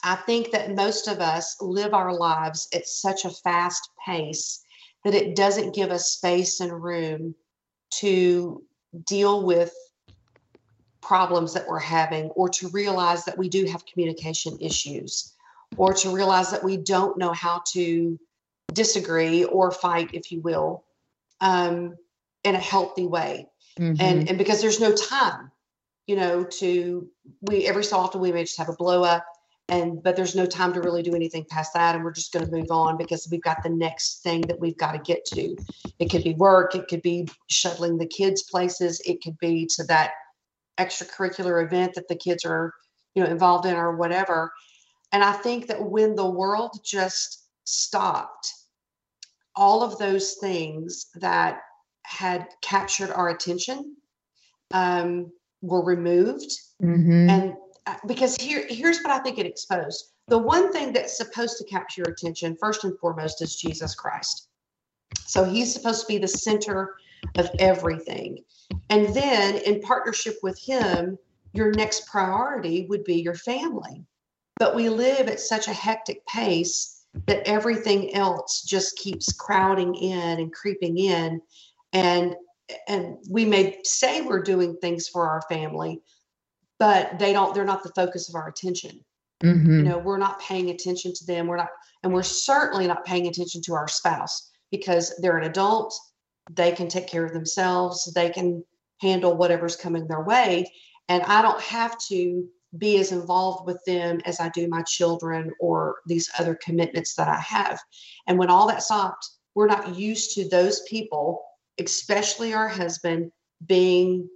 I 0.02 0.16
think 0.16 0.50
that 0.50 0.74
most 0.74 1.06
of 1.06 1.20
us 1.20 1.56
live 1.60 1.94
our 1.94 2.12
lives 2.12 2.68
at 2.74 2.88
such 2.88 3.24
a 3.24 3.30
fast 3.30 3.90
pace 4.04 4.64
that 5.04 5.14
it 5.14 5.36
doesn't 5.36 5.74
give 5.74 5.90
us 5.90 6.12
space 6.12 6.60
and 6.60 6.82
room 6.82 7.34
to 7.90 8.64
deal 9.04 9.44
with 9.44 9.72
problems 11.00 11.52
that 11.54 11.68
we're 11.68 11.78
having 11.78 12.30
or 12.30 12.48
to 12.48 12.68
realize 12.68 13.24
that 13.24 13.38
we 13.38 13.48
do 13.48 13.66
have 13.66 13.84
communication 13.86 14.56
issues 14.60 15.34
or 15.76 15.92
to 15.92 16.10
realize 16.10 16.50
that 16.50 16.64
we 16.64 16.76
don't 16.76 17.18
know 17.18 17.32
how 17.32 17.62
to 17.66 18.18
disagree 18.72 19.44
or 19.44 19.70
fight 19.70 20.10
if 20.12 20.32
you 20.32 20.40
will 20.40 20.84
um, 21.40 21.96
in 22.44 22.54
a 22.54 22.60
healthy 22.60 23.06
way. 23.06 23.48
Mhm. 23.78 23.96
and 24.00 24.28
and 24.28 24.38
because 24.38 24.60
there's 24.60 24.80
no 24.80 24.92
time 24.92 25.50
you 26.06 26.14
know 26.16 26.44
to 26.44 27.08
we 27.40 27.66
every 27.66 27.84
so 27.84 27.96
often 27.96 28.20
we 28.20 28.32
may 28.32 28.44
just 28.44 28.58
have 28.58 28.68
a 28.68 28.74
blow 28.74 29.02
up 29.02 29.24
and 29.70 30.02
but 30.02 30.14
there's 30.14 30.34
no 30.34 30.44
time 30.44 30.74
to 30.74 30.82
really 30.82 31.02
do 31.02 31.14
anything 31.14 31.46
past 31.48 31.72
that 31.72 31.94
and 31.94 32.04
we're 32.04 32.12
just 32.12 32.32
going 32.32 32.44
to 32.44 32.52
move 32.52 32.70
on 32.70 32.98
because 32.98 33.26
we've 33.30 33.42
got 33.42 33.62
the 33.62 33.70
next 33.70 34.22
thing 34.22 34.46
that 34.46 34.60
we've 34.60 34.76
got 34.76 34.92
to 34.92 34.98
get 34.98 35.24
to. 35.24 35.56
It 35.98 36.10
could 36.10 36.22
be 36.22 36.34
work 36.34 36.74
it 36.74 36.88
could 36.88 37.02
be 37.02 37.28
shuttling 37.48 37.96
the 37.96 38.06
kids 38.06 38.42
places 38.42 39.00
it 39.06 39.22
could 39.22 39.38
be 39.38 39.66
to 39.76 39.84
that 39.84 40.12
extracurricular 40.78 41.64
event 41.64 41.94
that 41.94 42.08
the 42.08 42.16
kids 42.16 42.44
are 42.44 42.74
you 43.14 43.24
know 43.24 43.30
involved 43.30 43.64
in 43.66 43.74
or 43.74 43.96
whatever. 43.96 44.52
And 45.12 45.24
i 45.24 45.32
think 45.32 45.68
that 45.68 45.82
when 45.82 46.14
the 46.14 46.28
world 46.28 46.78
just 46.84 47.46
stopped 47.64 48.52
all 49.56 49.82
of 49.82 49.98
those 49.98 50.34
things 50.34 51.06
that 51.16 51.60
had 52.04 52.48
captured 52.62 53.10
our 53.10 53.28
attention 53.28 53.96
um, 54.72 55.30
were 55.60 55.84
removed. 55.84 56.50
Mhm. 56.82 57.30
and 57.30 57.54
uh, 57.86 57.96
because 58.06 58.36
here 58.36 58.64
here's 58.68 59.00
what 59.02 59.10
i 59.12 59.18
think 59.18 59.38
it 59.38 59.46
exposed. 59.46 60.12
The 60.28 60.38
one 60.38 60.72
thing 60.72 60.92
that's 60.92 61.16
supposed 61.16 61.58
to 61.58 61.64
capture 61.64 62.02
your 62.02 62.12
attention 62.12 62.56
first 62.58 62.84
and 62.84 62.98
foremost 62.98 63.42
is 63.42 63.56
jesus 63.56 63.94
christ. 63.94 64.48
So 65.26 65.44
he's 65.44 65.72
supposed 65.72 66.00
to 66.02 66.06
be 66.06 66.18
the 66.18 66.28
center 66.28 66.94
of 67.36 67.50
everything. 67.58 68.38
And 68.90 69.14
then 69.14 69.56
in 69.58 69.80
partnership 69.80 70.36
with 70.42 70.58
him 70.58 71.18
your 71.52 71.70
next 71.72 72.06
priority 72.06 72.86
would 72.88 73.04
be 73.04 73.20
your 73.20 73.34
family. 73.34 74.04
But 74.58 74.74
we 74.74 74.88
live 74.88 75.28
at 75.28 75.40
such 75.40 75.68
a 75.68 75.72
hectic 75.72 76.26
pace 76.26 77.01
that 77.26 77.46
everything 77.46 78.14
else 78.14 78.62
just 78.62 78.96
keeps 78.96 79.32
crowding 79.32 79.94
in 79.94 80.40
and 80.40 80.52
creeping 80.52 80.98
in. 80.98 81.40
And 81.92 82.34
and 82.88 83.18
we 83.28 83.44
may 83.44 83.78
say 83.84 84.22
we're 84.22 84.42
doing 84.42 84.76
things 84.76 85.08
for 85.08 85.28
our 85.28 85.42
family 85.42 86.00
but 86.82 87.16
they 87.20 87.32
don't 87.32 87.54
they're 87.54 87.64
not 87.64 87.84
the 87.84 87.92
focus 87.94 88.28
of 88.28 88.34
our 88.34 88.48
attention. 88.48 88.98
Mhm. 89.40 89.78
you 89.78 89.82
know 89.84 89.98
we're 89.98 90.18
not 90.18 90.40
paying 90.40 90.70
attention 90.70 91.12
to 91.14 91.24
them. 91.24 91.46
We're 91.46 91.56
not 91.56 91.68
and 92.02 92.12
we're 92.12 92.24
certainly 92.24 92.88
not 92.88 93.04
paying 93.04 93.28
attention 93.28 93.62
to 93.62 93.74
our 93.74 93.86
spouse 93.86 94.50
because 94.72 95.14
they're 95.18 95.38
an 95.38 95.48
adult. 95.48 95.96
They 96.50 96.72
can 96.72 96.88
take 96.88 97.06
care 97.06 97.24
of 97.24 97.32
themselves. 97.32 98.12
They 98.12 98.30
can 98.30 98.64
handle 99.00 99.36
whatever's 99.36 99.76
coming 99.76 100.08
their 100.08 100.22
way. 100.22 100.72
And 101.08 101.22
i 101.22 101.40
don't 101.40 101.60
have 101.60 101.96
to 102.08 102.48
be 102.78 102.98
as 102.98 103.12
involved 103.12 103.66
with 103.66 103.82
them 103.84 104.20
as 104.24 104.40
i 104.40 104.48
do 104.50 104.66
my 104.68 104.82
children 104.82 105.52
or 105.60 105.96
these 106.06 106.30
other 106.38 106.54
commitments 106.54 107.14
that 107.14 107.28
i 107.28 107.38
have 107.38 107.78
and 108.26 108.38
when 108.38 108.50
all 108.50 108.66
that 108.66 108.82
stopped 108.82 109.28
we're 109.54 109.66
not 109.66 109.94
used 109.94 110.34
to 110.34 110.48
those 110.48 110.80
people 110.88 111.42
especially 111.78 112.54
our 112.54 112.68
husband 112.68 113.30
being 113.66 114.28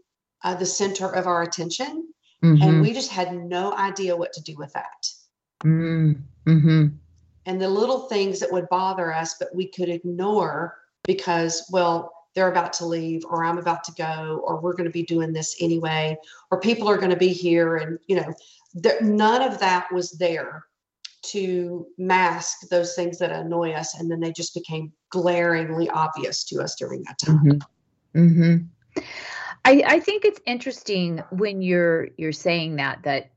uh, 0.45 0.55
the 0.55 0.67
center 0.67 1.09
of 1.15 1.27
our 1.27 1.43
attention. 1.43 2.09
Mhm. 2.43 2.63
And 2.63 2.83
we 2.83 2.93
just 2.93 3.11
had 3.11 3.35
no 3.35 3.73
idea 3.73 4.17
what 4.17 4.33
to 4.35 4.43
do 4.43 4.55
with 4.57 4.73
that. 4.75 5.09
Mm, 5.65 6.23
mhm. 6.47 6.93
And 7.47 7.61
the 7.61 7.69
little 7.69 8.09
things 8.09 8.41
that 8.41 8.53
would 8.53 8.69
bother 8.69 9.13
us, 9.13 9.37
but 9.39 9.55
we 9.55 9.69
could 9.69 9.89
ignore 9.89 10.77
because, 11.05 11.69
well, 11.73 12.13
they're 12.37 12.51
about 12.51 12.75
to 12.75 12.87
leave, 12.87 13.25
or 13.25 13.45
I'm 13.45 13.59
about 13.59 13.83
to 13.85 13.93
go, 13.93 14.43
or 14.47 14.61
we're 14.61 14.75
going 14.75 14.85
to 14.85 14.91
be 14.91 15.03
doing 15.03 15.33
this 15.33 15.57
anyway, 15.59 16.17
or 16.51 16.61
people 16.61 16.87
are 16.87 16.99
going 16.99 17.11
to 17.11 17.17
be 17.17 17.33
here. 17.33 17.77
And, 17.77 17.99
you 18.07 18.17
know, 18.17 18.33
there, 18.75 19.01
none 19.01 19.43
of 19.43 19.59
that 19.59 19.91
was 19.91 20.13
there 20.13 20.67
to 21.23 21.87
mask 21.97 22.69
those 22.69 22.95
things 22.95 23.19
that 23.19 23.33
annoy 23.33 23.73
us. 23.73 23.99
And 23.99 24.11
then 24.11 24.21
they 24.21 24.33
just 24.33 24.55
became 24.55 24.93
glaringly 25.09 25.89
obvious 25.89 26.45
to 26.45 26.63
us 26.63 26.77
during 26.77 27.03
that 27.05 27.19
time. 27.19 27.39
Mhm. 27.43 27.63
Mhm. 28.15 28.69
I 29.65 29.83
I 29.87 30.01
think 30.01 30.25
it's 30.25 30.41
interesting 30.47 31.23
when 31.31 31.63
you're 31.63 32.09
you're 32.19 32.33
saying 32.33 32.77
that 32.77 33.03
that 33.05 33.31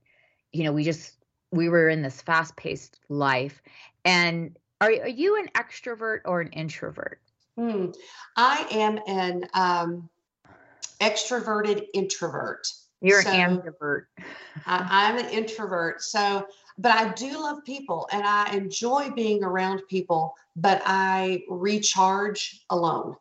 you 0.51 0.63
know 0.63 0.73
we 0.73 0.83
just 0.83 1.13
we 1.51 1.69
were 1.69 1.89
in 1.89 2.01
this 2.01 2.21
fast-paced 2.21 2.99
life 3.09 3.61
and 4.05 4.55
are 4.81 4.91
are 4.91 5.07
you 5.07 5.37
an 5.37 5.49
extrovert 5.55 6.19
or 6.25 6.41
an 6.41 6.49
introvert? 6.49 7.21
Hmm. 7.59 7.87
I 8.37 8.65
am 8.71 8.99
an 9.05 9.43
um, 9.53 10.09
extroverted 11.01 11.87
introvert. 11.93 12.65
You're 13.01 13.21
So- 13.21 13.31
an 13.31 13.57
ambivert. 13.57 14.05
I, 14.65 14.87
I'm 14.89 15.17
an 15.17 15.29
introvert. 15.29 16.01
So, 16.01 16.47
but 16.77 16.93
I 16.93 17.11
do 17.13 17.33
love 17.41 17.65
people 17.65 18.07
and 18.13 18.23
I 18.25 18.53
enjoy 18.53 19.11
being 19.11 19.43
around 19.43 19.81
people, 19.89 20.35
but 20.55 20.81
I 20.85 21.43
recharge 21.49 22.63
alone. 22.69 23.17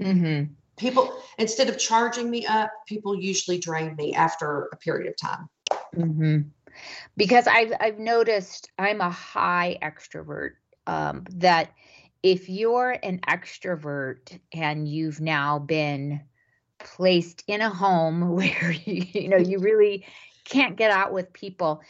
Mhm. 0.00 0.54
People, 0.78 1.22
instead 1.36 1.68
of 1.68 1.78
charging 1.78 2.30
me 2.30 2.46
up, 2.46 2.72
people 2.86 3.14
usually 3.14 3.58
drain 3.58 3.94
me 3.96 4.14
after 4.14 4.70
a 4.72 4.76
period 4.76 5.10
of 5.10 5.16
time. 5.18 5.48
hmm 5.94 6.38
Because 7.18 7.46
I've 7.46 7.74
I've 7.78 7.98
noticed 7.98 8.70
I'm 8.78 9.02
a 9.02 9.10
high 9.10 9.76
extrovert. 9.82 10.52
Um, 10.86 11.24
that 11.34 11.72
if 12.22 12.48
you're 12.48 12.96
an 13.02 13.20
extrovert 13.28 14.38
and 14.52 14.88
you've 14.88 15.20
now 15.20 15.58
been 15.58 16.20
placed 16.78 17.44
in 17.46 17.60
a 17.60 17.70
home 17.70 18.30
where 18.34 18.72
you, 18.72 19.04
you 19.12 19.28
know 19.28 19.36
you 19.36 19.58
really 19.58 20.06
can't 20.44 20.76
get 20.76 20.90
out 20.90 21.12
with 21.12 21.32
people, 21.32 21.80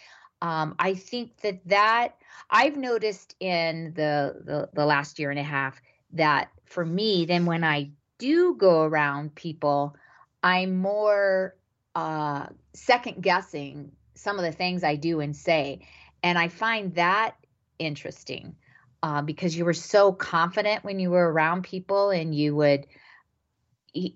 um, 0.43 0.75
I 0.79 0.95
think 0.95 1.39
that 1.39 1.67
that 1.67 2.17
I've 2.51 2.77
noticed 2.77 3.35
in 3.41 3.93
the, 3.95 4.43
the 4.45 4.69
the 4.73 4.85
last 4.85 5.19
year 5.19 5.31
and 5.31 5.39
a 5.39 5.45
half 5.45 5.81
that 6.13 6.51
for 6.67 6.85
me, 6.85 7.25
then 7.25 7.47
when 7.47 7.65
I 7.65 7.91
do 8.19 8.55
go 8.55 8.83
around 8.83 9.35
people, 9.35 9.97
I'm 10.43 10.77
more 10.77 11.57
uh, 11.95 12.47
second 12.75 13.23
guessing 13.23 13.93
some 14.15 14.39
of 14.39 14.45
the 14.45 14.53
things 14.53 14.85
I 14.85 14.97
do 14.97 15.21
and 15.21 15.35
say. 15.35 15.81
And 16.23 16.39
I 16.39 16.49
find 16.49 16.95
that 16.95 17.35
interesting 17.79 18.55
uh, 19.02 19.23
because 19.23 19.57
you 19.57 19.64
were 19.64 19.75
so 19.75 20.12
confident 20.12 20.85
when 20.85 20.99
you 20.99 21.11
were 21.11 21.33
around 21.33 21.62
people 21.62 22.11
and 22.11 22.35
you 22.35 22.54
would 22.54 22.87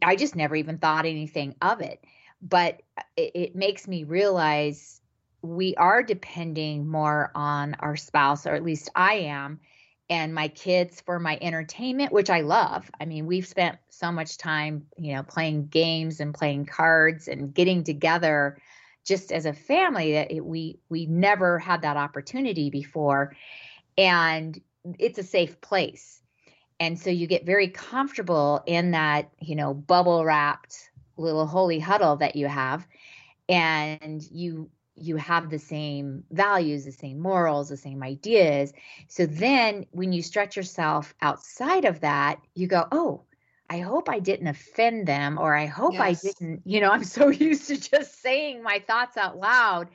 i 0.03 0.17
just 0.17 0.37
never 0.37 0.55
even 0.55 0.79
thought 0.79 1.07
anything 1.07 1.55
of 1.61 1.81
it. 1.81 2.03
But 2.41 2.83
uh, 2.97 3.03
it, 3.17 3.33
it 3.35 3.57
makes 3.57 3.89
me 3.89 4.05
realize 4.05 5.01
we 5.43 5.75
are 5.77 6.03
depending 6.03 6.89
more 6.89 7.31
on 7.35 7.75
our 7.81 7.97
spouse, 7.97 8.47
or 8.47 8.55
at 8.55 8.65
least 8.65 8.91
I 8.95 9.15
am, 9.15 9.61
and 10.09 10.35
my 10.35 10.49
kids 10.49 11.01
for 11.01 11.19
my 11.19 11.39
entertainment, 11.41 12.13
which 12.13 12.31
I 12.31 12.43
love. 12.43 12.91
I 13.01 13.05
mean, 13.05 13.27
we've 13.27 13.47
spent 13.47 13.79
so 13.89 14.13
much 14.13 14.39
time, 14.39 14.87
you 14.97 15.15
know, 15.15 15.23
playing 15.23 15.67
games 15.67 16.21
and 16.21 16.35
playing 16.35 16.67
cards 16.67 17.29
and 17.29 17.53
getting 17.53 17.85
together 17.85 18.59
just 19.05 19.33
as 19.33 19.45
a 19.45 19.53
family 19.53 20.13
that 20.13 20.31
it, 20.31 20.45
we 20.45 20.79
we 20.89 21.07
never 21.07 21.59
had 21.59 21.83
that 21.83 21.97
opportunity 21.97 22.71
before 22.71 23.35
and 23.99 24.61
it's 24.99 25.19
a 25.19 25.23
safe 25.23 25.61
place. 25.61 26.21
And 26.81 26.99
so 26.99 27.11
you 27.11 27.27
get 27.27 27.47
very 27.47 27.69
comfortable 27.69 28.63
in 28.67 28.93
that 28.93 29.31
you 29.41 29.57
know 29.57 29.75
bubble 29.75 30.25
wrapped 30.25 30.91
little 31.17 31.47
holy 31.47 31.79
huddle 31.79 32.17
that 32.17 32.37
you 32.37 32.47
have. 32.47 32.87
And 33.49 34.23
you 34.31 34.71
you 34.97 35.17
have 35.17 35.51
the 35.51 35.59
same 35.59 36.25
values 36.31 36.85
the 36.85 36.93
same 36.93 37.21
morals 37.21 37.69
the 37.69 37.77
same 37.77 38.03
ideas. 38.03 38.73
So 39.09 39.27
then 39.27 39.87
when 39.91 40.13
you 40.13 40.23
stretch 40.23 40.57
yourself 40.57 41.15
outside 41.21 41.85
of 41.85 42.01
that 42.01 42.41
you 42.55 42.67
go 42.67 42.87
oh 42.93 43.23
I 43.71 43.79
hope 43.79 44.09
I 44.09 44.19
didn't 44.19 44.49
offend 44.49 45.07
them, 45.07 45.39
or 45.39 45.55
I 45.57 45.67
hope 45.67 45.99
I 45.99 46.13
didn't, 46.13 46.63
you 46.65 46.81
know, 46.81 46.91
I'm 46.93 47.05
so 47.05 47.29
used 47.29 47.69
to 47.69 47.77
just 47.79 48.21
saying 48.21 48.63
my 48.63 48.83
thoughts 48.87 49.17
out 49.17 49.39
loud. 49.39 49.89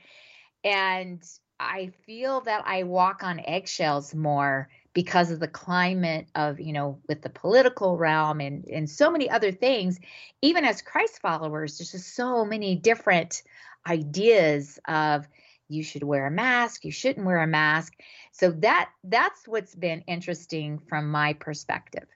And 0.64 1.22
I 1.58 1.92
feel 2.04 2.40
that 2.42 2.64
I 2.66 2.82
walk 2.82 3.22
on 3.22 3.40
eggshells 3.40 4.14
more 4.14 4.68
because 4.92 5.30
of 5.30 5.40
the 5.40 5.48
climate 5.48 6.26
of, 6.34 6.58
you 6.58 6.72
know, 6.72 6.98
with 7.08 7.22
the 7.22 7.30
political 7.30 7.96
realm 7.96 8.40
and, 8.40 8.64
and 8.66 8.90
so 8.90 9.10
many 9.10 9.30
other 9.30 9.52
things. 9.52 10.00
Even 10.42 10.64
as 10.64 10.82
Christ 10.82 11.20
followers, 11.20 11.78
there's 11.78 11.92
just 11.92 12.14
so 12.14 12.44
many 12.44 12.74
different 12.74 13.42
ideas 13.86 14.78
of 14.88 15.28
you 15.68 15.84
should 15.84 16.02
wear 16.02 16.26
a 16.26 16.30
mask, 16.30 16.84
you 16.84 16.90
shouldn't 16.90 17.24
wear 17.24 17.38
a 17.38 17.46
mask. 17.46 17.94
So 18.32 18.50
that 18.50 18.90
that's 19.04 19.46
what's 19.46 19.74
been 19.74 20.02
interesting 20.08 20.78
from 20.78 21.10
my 21.10 21.34
perspective. 21.34 22.06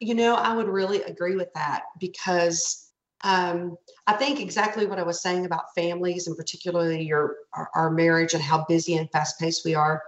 You 0.00 0.14
know, 0.14 0.34
I 0.34 0.56
would 0.56 0.68
really 0.68 1.02
agree 1.02 1.36
with 1.36 1.52
that 1.54 1.82
because 2.00 2.90
um, 3.22 3.76
I 4.06 4.14
think 4.14 4.40
exactly 4.40 4.86
what 4.86 4.98
I 4.98 5.04
was 5.04 5.22
saying 5.22 5.46
about 5.46 5.74
families 5.76 6.26
and 6.26 6.36
particularly 6.36 7.02
your 7.02 7.36
our, 7.54 7.70
our 7.74 7.90
marriage 7.90 8.34
and 8.34 8.42
how 8.42 8.64
busy 8.68 8.96
and 8.96 9.10
fast 9.10 9.38
paced 9.38 9.64
we 9.64 9.74
are. 9.74 10.02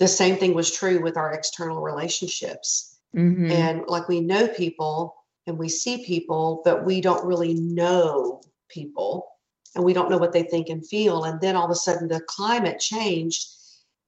The 0.00 0.08
same 0.08 0.36
thing 0.36 0.54
was 0.54 0.70
true 0.70 1.00
with 1.00 1.16
our 1.16 1.32
external 1.32 1.80
relationships. 1.80 2.98
Mhm. 3.14 3.50
And 3.50 3.82
like 3.86 4.08
we 4.08 4.20
know 4.20 4.48
people 4.48 5.14
and 5.46 5.58
we 5.58 5.68
see 5.68 6.04
people, 6.04 6.62
but 6.64 6.84
we 6.84 7.00
don't 7.00 7.24
really 7.24 7.54
know 7.54 8.40
people 8.68 9.26
and 9.74 9.84
we 9.84 9.92
don't 9.92 10.10
know 10.10 10.18
what 10.18 10.32
they 10.32 10.42
think 10.42 10.68
and 10.68 10.86
feel. 10.86 11.24
And 11.24 11.40
then 11.40 11.54
all 11.54 11.66
of 11.66 11.70
a 11.70 11.76
sudden 11.76 12.08
the 12.08 12.20
climate 12.20 12.80
changed 12.80 13.46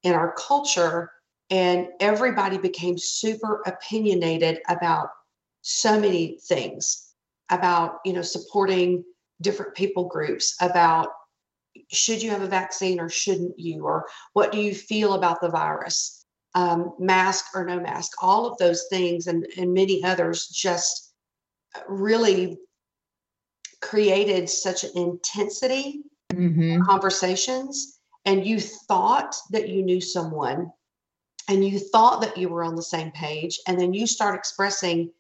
in 0.03 0.15
our 0.15 0.33
culture 0.33 1.13
and 1.51 1.89
everybody 2.01 2.57
became 2.59 2.97
super 2.97 3.63
opinionated 3.67 4.61
about 4.69 5.11
so 5.61 6.01
many 6.01 6.39
things 6.43 7.13
about 7.51 8.01
you 8.05 8.13
know 8.13 8.23
supporting 8.23 9.05
different 9.41 9.75
people 9.75 10.09
groups 10.09 10.57
about 10.61 11.11
should 11.93 12.23
you 12.23 12.31
have 12.31 12.43
a 12.43 12.47
vaccine 12.47 12.99
or 12.99 13.09
shouldn't 13.09 13.59
you 13.59 13.85
or 13.85 14.07
what 14.33 14.53
do 14.53 14.59
you 14.59 14.75
feel 14.75 15.15
about 15.15 15.41
the 15.41 15.49
virus 15.49 16.25
um, 16.55 16.93
mask 16.99 17.47
or 17.55 17.65
no 17.65 17.81
mask 17.81 18.13
all 18.23 18.47
of 18.47 18.59
those 18.59 18.87
things 18.91 19.27
and, 19.27 19.47
and 19.57 19.73
many 19.73 20.03
others 20.05 20.49
just 20.49 21.13
really 21.89 22.59
created 23.81 24.49
such 24.49 24.85
an 24.85 24.91
intensity 24.95 26.03
Mhm. 26.33 26.85
conversations 26.87 27.99
and 28.25 28.47
you 28.47 28.59
thought 28.59 29.35
that 29.51 29.69
you 29.69 29.83
knew 29.83 30.01
someone 30.01 30.73
and 31.49 31.65
you 31.65 31.79
thought 31.79 32.23
that 32.23 32.39
you 32.39 32.49
were 32.49 32.65
on 32.65 32.77
the 32.77 32.83
same 32.83 33.11
page 33.11 33.61
and 33.67 33.79
then 33.79 33.93
you 33.93 34.07
start 34.07 34.35
expressing 34.35 35.13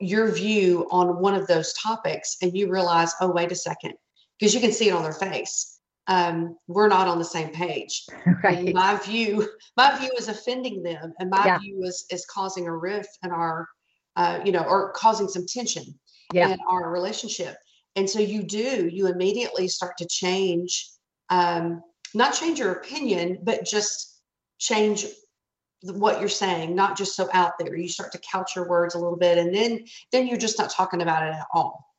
your 0.00 0.30
view 0.30 0.86
on 0.90 1.20
one 1.20 1.34
of 1.34 1.46
those 1.46 1.72
topics 1.74 2.36
and 2.42 2.56
you 2.56 2.70
realize 2.70 3.14
oh 3.20 3.30
wait 3.30 3.52
a 3.52 3.54
second 3.54 3.94
because 4.38 4.54
you 4.54 4.60
can 4.60 4.72
see 4.72 4.88
it 4.88 4.94
on 4.94 5.02
their 5.02 5.12
face 5.12 5.78
um, 6.06 6.56
we're 6.66 6.88
not 6.88 7.08
on 7.08 7.18
the 7.18 7.24
same 7.24 7.48
page 7.48 8.06
and 8.26 8.44
Right. 8.44 8.74
my 8.74 8.96
view 8.96 9.48
my 9.76 9.96
view 9.98 10.10
is 10.18 10.28
offending 10.28 10.82
them 10.82 11.14
and 11.18 11.30
my 11.30 11.46
Yeah. 11.46 11.58
view 11.58 11.82
is 11.84 12.04
is 12.10 12.26
causing 12.26 12.66
a 12.66 12.76
rift 12.76 13.18
in 13.24 13.30
our 13.30 13.68
uh, 14.16 14.40
you 14.44 14.52
know 14.52 14.62
or 14.62 14.92
causing 14.92 15.28
some 15.28 15.46
tension 15.46 15.84
Yeah. 16.32 16.48
in 16.48 16.58
our 16.68 16.90
relationship 16.90 17.56
and 17.96 18.08
so 18.08 18.18
you 18.18 18.42
do 18.42 18.88
you 18.88 19.06
immediately 19.06 19.68
start 19.68 19.96
to 19.98 20.06
change 20.06 20.90
um, 21.30 21.82
not 22.14 22.34
change 22.34 22.58
your 22.58 22.72
opinion 22.72 23.38
but 23.42 23.64
just 23.64 24.20
change 24.58 25.06
what 25.82 26.20
you're 26.20 26.28
saying 26.28 26.74
not 26.74 26.96
just 26.96 27.14
so 27.16 27.28
out 27.32 27.52
there 27.58 27.76
you 27.76 27.88
start 27.88 28.12
to 28.12 28.18
couch 28.30 28.56
your 28.56 28.68
words 28.68 28.94
a 28.94 28.98
little 28.98 29.18
bit 29.18 29.36
and 29.38 29.54
then 29.54 29.84
then 30.12 30.26
you're 30.26 30.38
just 30.38 30.58
not 30.58 30.70
talking 30.70 31.02
about 31.02 31.22
it 31.26 31.34
at 31.34 31.46
all 31.52 31.93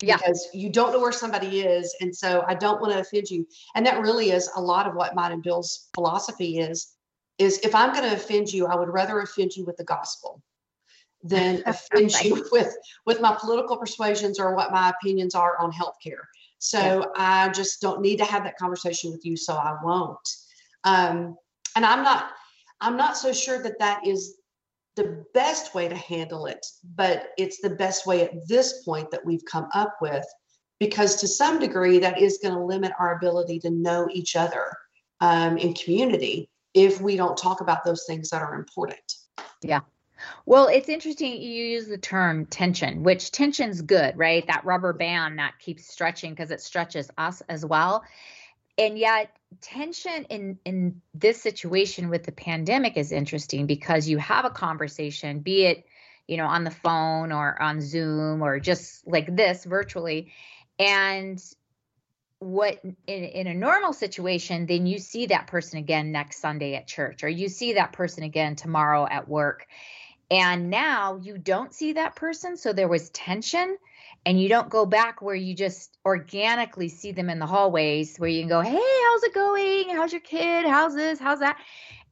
Yeah. 0.00 0.16
because 0.16 0.48
you 0.54 0.70
don't 0.70 0.92
know 0.92 1.00
where 1.00 1.12
somebody 1.12 1.60
is 1.60 1.94
and 2.00 2.14
so 2.14 2.44
i 2.46 2.54
don't 2.54 2.80
want 2.80 2.92
to 2.92 3.00
offend 3.00 3.28
you. 3.30 3.46
And 3.74 3.84
that 3.84 4.00
really 4.00 4.30
is 4.30 4.48
a 4.54 4.60
lot 4.60 4.86
of 4.86 4.94
what 4.94 5.14
mine 5.14 5.32
and 5.32 5.42
bill's 5.42 5.88
philosophy 5.94 6.58
is 6.58 6.94
is 7.38 7.58
if 7.64 7.74
i'm 7.74 7.92
going 7.92 8.08
to 8.08 8.14
offend 8.14 8.52
you 8.52 8.66
i 8.66 8.76
would 8.76 8.88
rather 8.88 9.20
offend 9.20 9.56
you 9.56 9.64
with 9.64 9.76
the 9.76 9.84
gospel 9.84 10.42
than 11.24 11.62
offend 11.66 12.12
you 12.22 12.46
with 12.52 12.72
with 13.06 13.20
my 13.20 13.36
political 13.40 13.76
persuasions 13.76 14.38
or 14.38 14.54
what 14.54 14.70
my 14.70 14.90
opinions 14.90 15.34
are 15.34 15.58
on 15.58 15.72
healthcare. 15.72 16.24
So 16.58 17.12
i 17.16 17.48
just 17.48 17.80
don't 17.80 18.00
need 18.00 18.18
to 18.18 18.24
have 18.24 18.44
that 18.44 18.56
conversation 18.56 19.10
with 19.10 19.24
you 19.24 19.36
so 19.36 19.54
i 19.54 19.76
won't. 19.82 20.28
Um, 20.84 21.36
and 21.74 21.84
i'm 21.84 22.04
not 22.04 22.30
i'm 22.80 22.96
not 22.96 23.16
so 23.16 23.32
sure 23.32 23.60
that 23.62 23.78
that 23.80 24.06
is 24.06 24.37
the 24.98 25.24
best 25.32 25.74
way 25.76 25.88
to 25.88 25.94
handle 25.94 26.46
it, 26.46 26.66
but 26.96 27.28
it's 27.38 27.60
the 27.60 27.70
best 27.70 28.04
way 28.04 28.22
at 28.22 28.48
this 28.48 28.82
point 28.82 29.10
that 29.12 29.24
we've 29.24 29.44
come 29.44 29.68
up 29.72 29.96
with 30.00 30.26
because 30.80 31.16
to 31.16 31.28
some 31.28 31.60
degree 31.60 32.00
that 32.00 32.20
is 32.20 32.40
going 32.42 32.54
to 32.54 32.60
limit 32.60 32.92
our 32.98 33.16
ability 33.16 33.60
to 33.60 33.70
know 33.70 34.08
each 34.12 34.34
other 34.34 34.76
um, 35.20 35.56
in 35.56 35.72
community 35.74 36.50
if 36.74 37.00
we 37.00 37.16
don't 37.16 37.38
talk 37.38 37.60
about 37.60 37.84
those 37.84 38.04
things 38.06 38.30
that 38.30 38.42
are 38.42 38.54
important. 38.54 39.14
Yeah. 39.62 39.80
Well, 40.46 40.66
it's 40.66 40.88
interesting 40.88 41.40
you 41.40 41.64
use 41.64 41.86
the 41.86 41.96
term 41.96 42.46
tension, 42.46 43.04
which 43.04 43.30
tension's 43.30 43.80
good, 43.82 44.18
right? 44.18 44.44
That 44.48 44.64
rubber 44.64 44.92
band 44.92 45.38
that 45.38 45.60
keeps 45.60 45.86
stretching 45.86 46.32
because 46.32 46.50
it 46.50 46.60
stretches 46.60 47.08
us 47.16 47.40
as 47.48 47.64
well. 47.64 48.02
And 48.78 48.96
yet 48.96 49.36
tension 49.60 50.24
in 50.30 50.58
in 50.64 51.02
this 51.12 51.42
situation 51.42 52.10
with 52.10 52.24
the 52.24 52.32
pandemic 52.32 52.96
is 52.96 53.12
interesting 53.12 53.66
because 53.66 54.08
you 54.08 54.18
have 54.18 54.44
a 54.44 54.50
conversation, 54.50 55.40
be 55.40 55.64
it, 55.64 55.84
you 56.28 56.36
know, 56.36 56.46
on 56.46 56.64
the 56.64 56.70
phone 56.70 57.32
or 57.32 57.60
on 57.60 57.80
Zoom 57.80 58.42
or 58.42 58.60
just 58.60 59.06
like 59.06 59.34
this 59.34 59.64
virtually. 59.64 60.32
And 60.78 61.42
what 62.38 62.80
in, 62.84 63.24
in 63.24 63.46
a 63.48 63.54
normal 63.54 63.92
situation, 63.92 64.66
then 64.66 64.86
you 64.86 64.98
see 64.98 65.26
that 65.26 65.48
person 65.48 65.78
again 65.78 66.12
next 66.12 66.40
Sunday 66.40 66.74
at 66.76 66.86
church, 66.86 67.24
or 67.24 67.28
you 67.28 67.48
see 67.48 67.72
that 67.72 67.92
person 67.92 68.22
again 68.22 68.54
tomorrow 68.54 69.06
at 69.10 69.28
work. 69.28 69.66
And 70.30 70.68
now 70.70 71.18
you 71.22 71.38
don't 71.38 71.72
see 71.72 71.94
that 71.94 72.16
person. 72.16 72.56
So 72.56 72.72
there 72.72 72.88
was 72.88 73.10
tension, 73.10 73.78
and 74.26 74.40
you 74.40 74.48
don't 74.48 74.68
go 74.68 74.84
back 74.84 75.22
where 75.22 75.34
you 75.34 75.54
just 75.54 75.96
organically 76.04 76.88
see 76.88 77.12
them 77.12 77.30
in 77.30 77.38
the 77.38 77.46
hallways 77.46 78.18
where 78.18 78.28
you 78.28 78.42
can 78.42 78.48
go, 78.48 78.60
Hey, 78.60 78.72
how's 78.72 79.22
it 79.22 79.34
going? 79.34 79.88
How's 79.96 80.12
your 80.12 80.20
kid? 80.20 80.66
How's 80.66 80.94
this? 80.94 81.18
How's 81.18 81.40
that? 81.40 81.58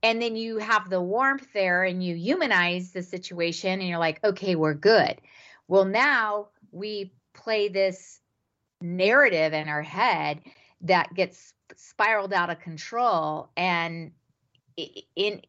And 0.03 0.21
then 0.23 0.37
you 0.37 0.59
have 0.59 0.89
the 0.89 1.01
warmth 1.01 1.49
there 1.53 1.85
and 1.85 2.03
you 2.03 2.15
humanize 2.15 2.93
the 2.93 3.03
situation, 3.03 3.81
and 3.81 3.89
you're 3.89 3.99
like, 3.99 4.25
Okay, 4.25 4.55
we're 4.55 4.75
good. 4.75 5.21
Well, 5.69 5.85
now 5.85 6.49
we 6.73 7.13
play 7.35 7.69
this 7.69 8.21
narrative 8.81 9.53
in 9.53 9.69
our 9.69 9.83
head 9.83 10.41
that 10.83 11.13
gets 11.15 11.53
spiraled 11.77 12.33
out 12.33 12.51
of 12.51 12.61
control 12.61 13.51
and 13.57 14.13
in 15.17 15.43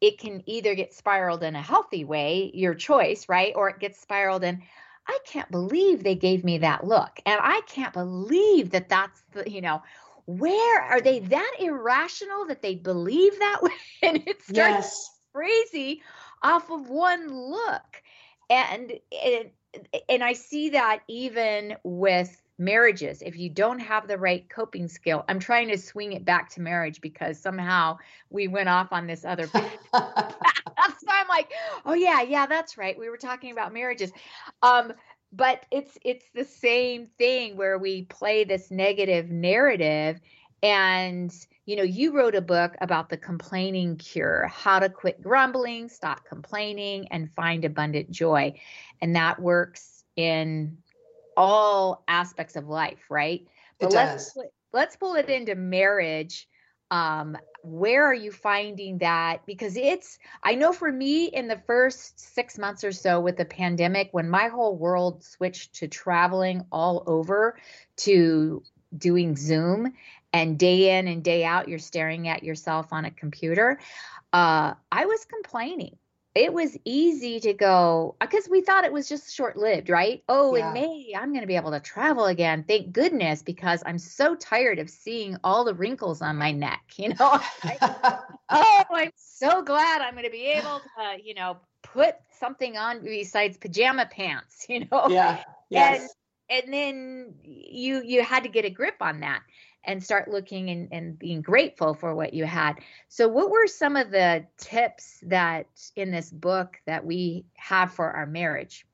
it 0.00 0.18
can 0.18 0.42
either 0.46 0.74
get 0.74 0.94
spiraled 0.94 1.42
in 1.42 1.56
a 1.56 1.62
healthy 1.62 2.04
way 2.04 2.50
your 2.54 2.74
choice 2.74 3.28
right? 3.28 3.52
Or 3.56 3.68
it 3.68 3.80
gets 3.80 4.00
spiraled 4.00 4.44
in 4.44 4.62
i 5.06 5.18
can't 5.24 5.50
believe 5.50 6.02
they 6.02 6.14
gave 6.14 6.44
me 6.44 6.58
that 6.58 6.84
look. 6.86 7.20
And 7.26 7.40
i 7.42 7.60
can't 7.66 7.92
believe 7.92 8.70
that 8.70 8.88
that's 8.88 9.22
the 9.32 9.50
you 9.50 9.60
know 9.60 9.82
where 10.28 10.82
are 10.82 11.00
they 11.00 11.20
that 11.20 11.56
irrational 11.58 12.44
that 12.46 12.60
they 12.60 12.74
believe 12.74 13.38
that 13.38 13.60
way? 13.62 13.70
And 14.02 14.22
it 14.26 14.42
starts 14.42 14.50
yes. 14.52 15.10
crazy 15.32 16.02
off 16.42 16.70
of 16.70 16.90
one 16.90 17.28
look. 17.32 18.02
And 18.50 18.92
and 19.24 19.50
and 20.08 20.24
i 20.24 20.32
see 20.32 20.70
that 20.70 21.00
even 21.08 21.76
with 21.84 22.40
marriages 22.58 23.22
if 23.22 23.36
you 23.36 23.48
don't 23.48 23.78
have 23.78 24.08
the 24.08 24.18
right 24.18 24.48
coping 24.48 24.88
skill 24.88 25.24
i'm 25.28 25.38
trying 25.38 25.68
to 25.68 25.78
swing 25.78 26.12
it 26.12 26.24
back 26.24 26.50
to 26.50 26.60
marriage 26.60 27.00
because 27.00 27.38
somehow 27.38 27.96
we 28.30 28.48
went 28.48 28.68
off 28.68 28.92
on 28.92 29.06
this 29.06 29.24
other 29.24 29.46
so 29.94 30.00
i'm 31.08 31.28
like 31.28 31.52
oh 31.86 31.94
yeah 31.94 32.20
yeah 32.20 32.46
that's 32.46 32.76
right 32.76 32.98
we 32.98 33.08
were 33.08 33.16
talking 33.16 33.52
about 33.52 33.72
marriages. 33.72 34.10
Um 34.62 34.92
but 35.32 35.66
it's 35.70 35.98
it's 36.04 36.24
the 36.34 36.44
same 36.44 37.08
thing 37.18 37.56
where 37.56 37.78
we 37.78 38.02
play 38.04 38.44
this 38.44 38.70
negative 38.70 39.30
narrative 39.30 40.20
and 40.62 41.32
you 41.66 41.76
know 41.76 41.82
you 41.82 42.12
wrote 42.12 42.34
a 42.34 42.40
book 42.40 42.74
about 42.80 43.08
the 43.08 43.16
complaining 43.16 43.96
cure 43.96 44.48
how 44.48 44.78
to 44.78 44.88
quit 44.88 45.22
grumbling 45.22 45.88
stop 45.88 46.24
complaining 46.24 47.06
and 47.10 47.30
find 47.32 47.64
abundant 47.64 48.10
joy. 48.10 48.52
And 49.00 49.14
that 49.16 49.40
works 49.40 50.04
in 50.16 50.78
all 51.38 52.02
aspects 52.08 52.56
of 52.56 52.68
life, 52.68 53.04
right? 53.08 53.46
But 53.78 53.92
it 53.92 53.96
let's 53.96 54.34
does. 54.34 54.46
let's 54.72 54.96
pull 54.96 55.14
it 55.14 55.30
into 55.30 55.54
marriage. 55.54 56.48
Um, 56.90 57.36
where 57.62 58.04
are 58.06 58.14
you 58.14 58.32
finding 58.32 58.98
that? 58.98 59.46
Because 59.46 59.76
it's, 59.76 60.18
I 60.42 60.54
know 60.54 60.72
for 60.72 60.90
me 60.90 61.26
in 61.26 61.46
the 61.46 61.60
first 61.66 62.18
six 62.34 62.58
months 62.58 62.82
or 62.82 62.92
so 62.92 63.20
with 63.20 63.36
the 63.36 63.44
pandemic, 63.44 64.08
when 64.12 64.28
my 64.28 64.48
whole 64.48 64.76
world 64.76 65.22
switched 65.22 65.76
to 65.76 65.88
traveling 65.88 66.64
all 66.72 67.04
over 67.06 67.58
to 67.98 68.62
doing 68.96 69.36
Zoom 69.36 69.92
and 70.32 70.58
day 70.58 70.98
in 70.98 71.08
and 71.08 71.22
day 71.22 71.44
out, 71.44 71.68
you're 71.68 71.78
staring 71.78 72.26
at 72.26 72.42
yourself 72.42 72.92
on 72.92 73.04
a 73.04 73.10
computer. 73.10 73.78
Uh, 74.32 74.74
I 74.90 75.04
was 75.04 75.24
complaining 75.26 75.96
it 76.38 76.52
was 76.52 76.76
easy 76.84 77.40
to 77.40 77.52
go 77.52 78.14
uh, 78.20 78.26
because 78.26 78.48
we 78.48 78.60
thought 78.60 78.84
it 78.84 78.92
was 78.92 79.08
just 79.08 79.34
short 79.34 79.56
lived, 79.56 79.90
right? 79.90 80.22
Oh, 80.28 80.54
yeah. 80.54 80.68
in 80.68 80.72
May, 80.72 81.12
I'm 81.18 81.30
going 81.30 81.40
to 81.40 81.48
be 81.48 81.56
able 81.56 81.72
to 81.72 81.80
travel 81.80 82.26
again. 82.26 82.64
Thank 82.66 82.92
goodness, 82.92 83.42
because 83.42 83.82
I'm 83.84 83.98
so 83.98 84.36
tired 84.36 84.78
of 84.78 84.88
seeing 84.88 85.36
all 85.42 85.64
the 85.64 85.74
wrinkles 85.74 86.22
on 86.22 86.36
my 86.36 86.52
neck. 86.52 86.80
You 86.98 87.10
know, 87.10 87.40
oh, 88.50 88.84
I'm 88.90 89.12
so 89.14 89.62
glad 89.62 90.02
I'm 90.02 90.14
going 90.14 90.24
to 90.24 90.30
be 90.30 90.46
able 90.46 90.80
to, 90.98 91.22
you 91.22 91.34
know, 91.34 91.58
put 91.82 92.16
something 92.40 92.76
on 92.76 93.04
besides 93.04 93.56
pajama 93.56 94.06
pants, 94.06 94.66
you 94.68 94.80
know? 94.90 95.06
Yeah. 95.08 95.42
Yes. 95.70 96.08
And, 96.50 96.64
and 96.64 96.74
then 96.74 97.34
you 97.44 98.02
you 98.02 98.24
had 98.24 98.42
to 98.44 98.48
get 98.48 98.64
a 98.64 98.70
grip 98.70 98.96
on 99.00 99.20
that 99.20 99.42
and 99.88 100.04
start 100.04 100.30
looking 100.30 100.68
and, 100.68 100.88
and 100.92 101.18
being 101.18 101.40
grateful 101.40 101.94
for 101.94 102.14
what 102.14 102.34
you 102.34 102.44
had. 102.44 102.74
So, 103.08 103.26
what 103.26 103.50
were 103.50 103.66
some 103.66 103.96
of 103.96 104.10
the 104.10 104.44
tips 104.58 105.18
that 105.22 105.66
in 105.96 106.12
this 106.12 106.30
book 106.30 106.76
that 106.86 107.04
we 107.04 107.46
have 107.56 107.92
for 107.92 108.12
our 108.12 108.26
marriage? 108.26 108.86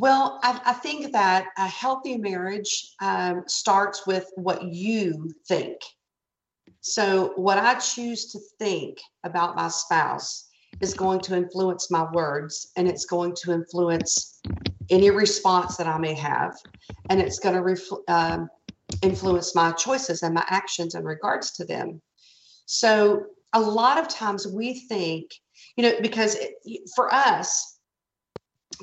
Well, 0.00 0.40
I, 0.42 0.60
I 0.64 0.72
think 0.72 1.12
that 1.12 1.48
a 1.58 1.68
healthy 1.68 2.16
marriage 2.16 2.94
um, 3.00 3.44
starts 3.46 4.06
with 4.06 4.26
what 4.36 4.62
you 4.62 5.30
think. 5.46 5.76
So, 6.80 7.34
what 7.36 7.58
I 7.58 7.74
choose 7.74 8.32
to 8.32 8.40
think 8.58 8.98
about 9.22 9.54
my 9.54 9.68
spouse 9.68 10.48
is 10.80 10.94
going 10.94 11.20
to 11.20 11.36
influence 11.36 11.90
my 11.90 12.10
words 12.12 12.72
and 12.76 12.88
it's 12.88 13.04
going 13.04 13.34
to 13.42 13.52
influence 13.52 14.40
any 14.88 15.10
response 15.10 15.76
that 15.76 15.86
I 15.86 15.98
may 15.98 16.14
have. 16.14 16.54
And 17.10 17.20
it's 17.20 17.38
going 17.38 17.54
to 17.54 17.62
reflect. 17.62 18.08
um, 18.08 18.48
influence 19.02 19.54
my 19.54 19.72
choices 19.72 20.22
and 20.22 20.34
my 20.34 20.44
actions 20.48 20.94
in 20.94 21.04
regards 21.04 21.52
to 21.52 21.64
them. 21.64 22.00
So 22.66 23.26
a 23.52 23.60
lot 23.60 23.98
of 23.98 24.08
times 24.08 24.46
we 24.46 24.74
think, 24.74 25.30
you 25.76 25.82
know, 25.82 26.00
because 26.00 26.34
it, 26.34 26.54
for 26.94 27.12
us, 27.12 27.78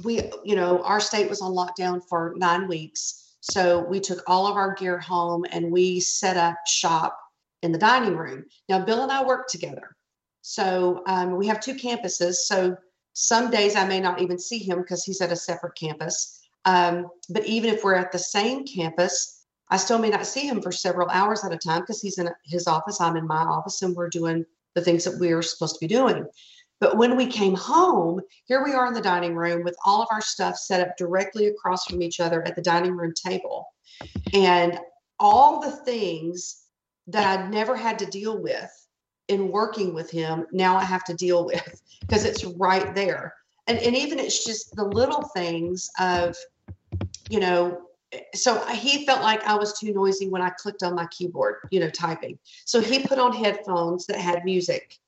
we, 0.04 0.32
you 0.44 0.56
know, 0.56 0.82
our 0.84 1.00
state 1.00 1.30
was 1.30 1.42
on 1.42 1.54
lockdown 1.54 2.02
for 2.10 2.34
nine 2.38 2.68
weeks. 2.68 3.36
So 3.42 3.80
we 3.80 4.00
took 4.00 4.24
all 4.28 4.48
of 4.48 4.58
our 4.58 4.74
gear 4.74 5.00
home 5.00 5.46
and 5.52 5.72
we 5.72 6.00
set 6.00 6.36
up 6.36 6.56
shop 6.66 7.18
in 7.62 7.72
the 7.72 7.78
dining 7.78 8.16
room. 8.16 8.46
Now, 8.68 8.84
Bill 8.84 9.04
and 9.04 9.12
I 9.12 9.24
work 9.24 9.48
together. 9.48 9.96
So 10.42 11.04
um, 11.08 11.38
we 11.38 11.48
have 11.48 11.60
two 11.60 11.76
campuses. 11.76 12.36
So 12.36 12.76
some 13.14 13.50
days 13.50 13.76
I 13.76 13.88
may 13.88 14.00
not 14.00 14.22
even 14.22 14.38
see 14.38 14.60
him 14.60 14.82
because 14.82 15.04
he's 15.04 15.22
at 15.22 15.32
a 15.32 15.36
separate 15.36 15.76
campus. 15.76 16.42
Um, 16.66 17.08
but 17.30 17.46
even 17.46 17.74
if 17.74 17.84
we're 17.84 17.96
at 17.96 18.12
the 18.12 18.20
same 18.20 18.66
campus, 18.66 19.35
I 19.70 19.78
still 19.78 19.98
may 19.98 20.10
not 20.10 20.26
see 20.26 20.48
him 20.48 20.62
for 20.62 20.72
several 20.72 21.10
hours 21.10 21.44
at 21.44 21.52
a 21.52 21.58
time 21.58 21.82
because 21.82 22.02
he's 22.02 22.18
in 22.18 22.30
his 22.44 22.68
office, 22.68 23.02
I'm 23.02 23.18
in 23.18 23.28
my 23.28 23.44
office, 23.44 23.82
and 23.82 23.96
we're 23.96 24.10
doing 24.10 24.46
the 24.76 24.82
things 24.82 25.04
that 25.06 25.20
we 25.20 25.32
are 25.32 25.42
supposed 25.42 25.76
to 25.76 25.80
be 25.80 25.94
doing. 25.94 26.26
But 26.80 26.98
when 26.98 27.16
we 27.16 27.28
came 27.28 27.56
home, 27.56 28.22
here 28.46 28.64
we 28.64 28.74
are 28.74 28.86
in 28.86 28.94
the 28.94 29.02
dining 29.02 29.36
room 29.36 29.64
with 29.64 29.76
all 29.86 30.02
of 30.02 30.10
our 30.12 30.22
stuff 30.22 30.58
set 30.58 30.86
up 30.86 30.98
directly 30.98 31.48
across 31.48 31.86
from 31.86 32.02
each 32.02 32.20
other 32.20 32.46
at 32.46 32.56
the 32.56 32.62
dining 32.62 32.96
room 32.96 33.14
table. 33.14 33.68
And 34.34 34.78
all 35.20 35.62
the 35.62 35.72
things 35.72 36.64
that 37.08 37.26
I'd 37.26 37.52
never 37.52 37.76
had 37.76 37.98
to 38.00 38.06
deal 38.06 38.42
with 38.42 38.70
in 39.30 39.52
working 39.52 39.94
with 39.94 40.12
him, 40.12 40.46
now 40.52 40.76
I 40.76 40.84
have 40.84 41.04
to 41.06 41.14
deal 41.14 41.46
with 41.46 41.82
because 42.02 42.26
it's 42.26 42.44
right 42.44 42.94
there. 42.94 43.34
And, 43.68 43.80
and 43.80 43.96
even 43.96 44.20
it's 44.20 44.46
just 44.46 44.76
the 44.76 44.84
little 44.84 45.24
things 45.34 45.90
of, 46.00 46.36
you 47.30 47.40
know, 47.40 47.82
so 48.34 48.66
he 48.68 49.06
felt 49.06 49.22
like 49.22 49.44
I 49.46 49.56
was 49.56 49.78
too 49.80 49.94
noisy 49.94 50.30
when 50.30 50.42
I 50.42 50.50
clicked 50.50 50.84
on 50.84 50.96
my 50.96 51.08
keyboard, 51.08 51.56
you 51.72 51.80
know, 51.80 51.90
typing. 51.90 52.38
So 52.66 52.82
he 52.82 53.06
put 53.06 53.20
on 53.20 53.34
headphones 53.34 54.06
that 54.08 54.20
had 54.20 54.46
music. 54.46 55.00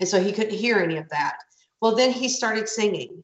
And 0.00 0.08
so 0.08 0.22
he 0.22 0.32
couldn't 0.32 0.54
hear 0.54 0.78
any 0.78 0.96
of 0.96 1.08
that. 1.08 1.38
Well, 1.80 1.94
then 1.94 2.12
he 2.12 2.28
started 2.28 2.68
singing. 2.68 3.22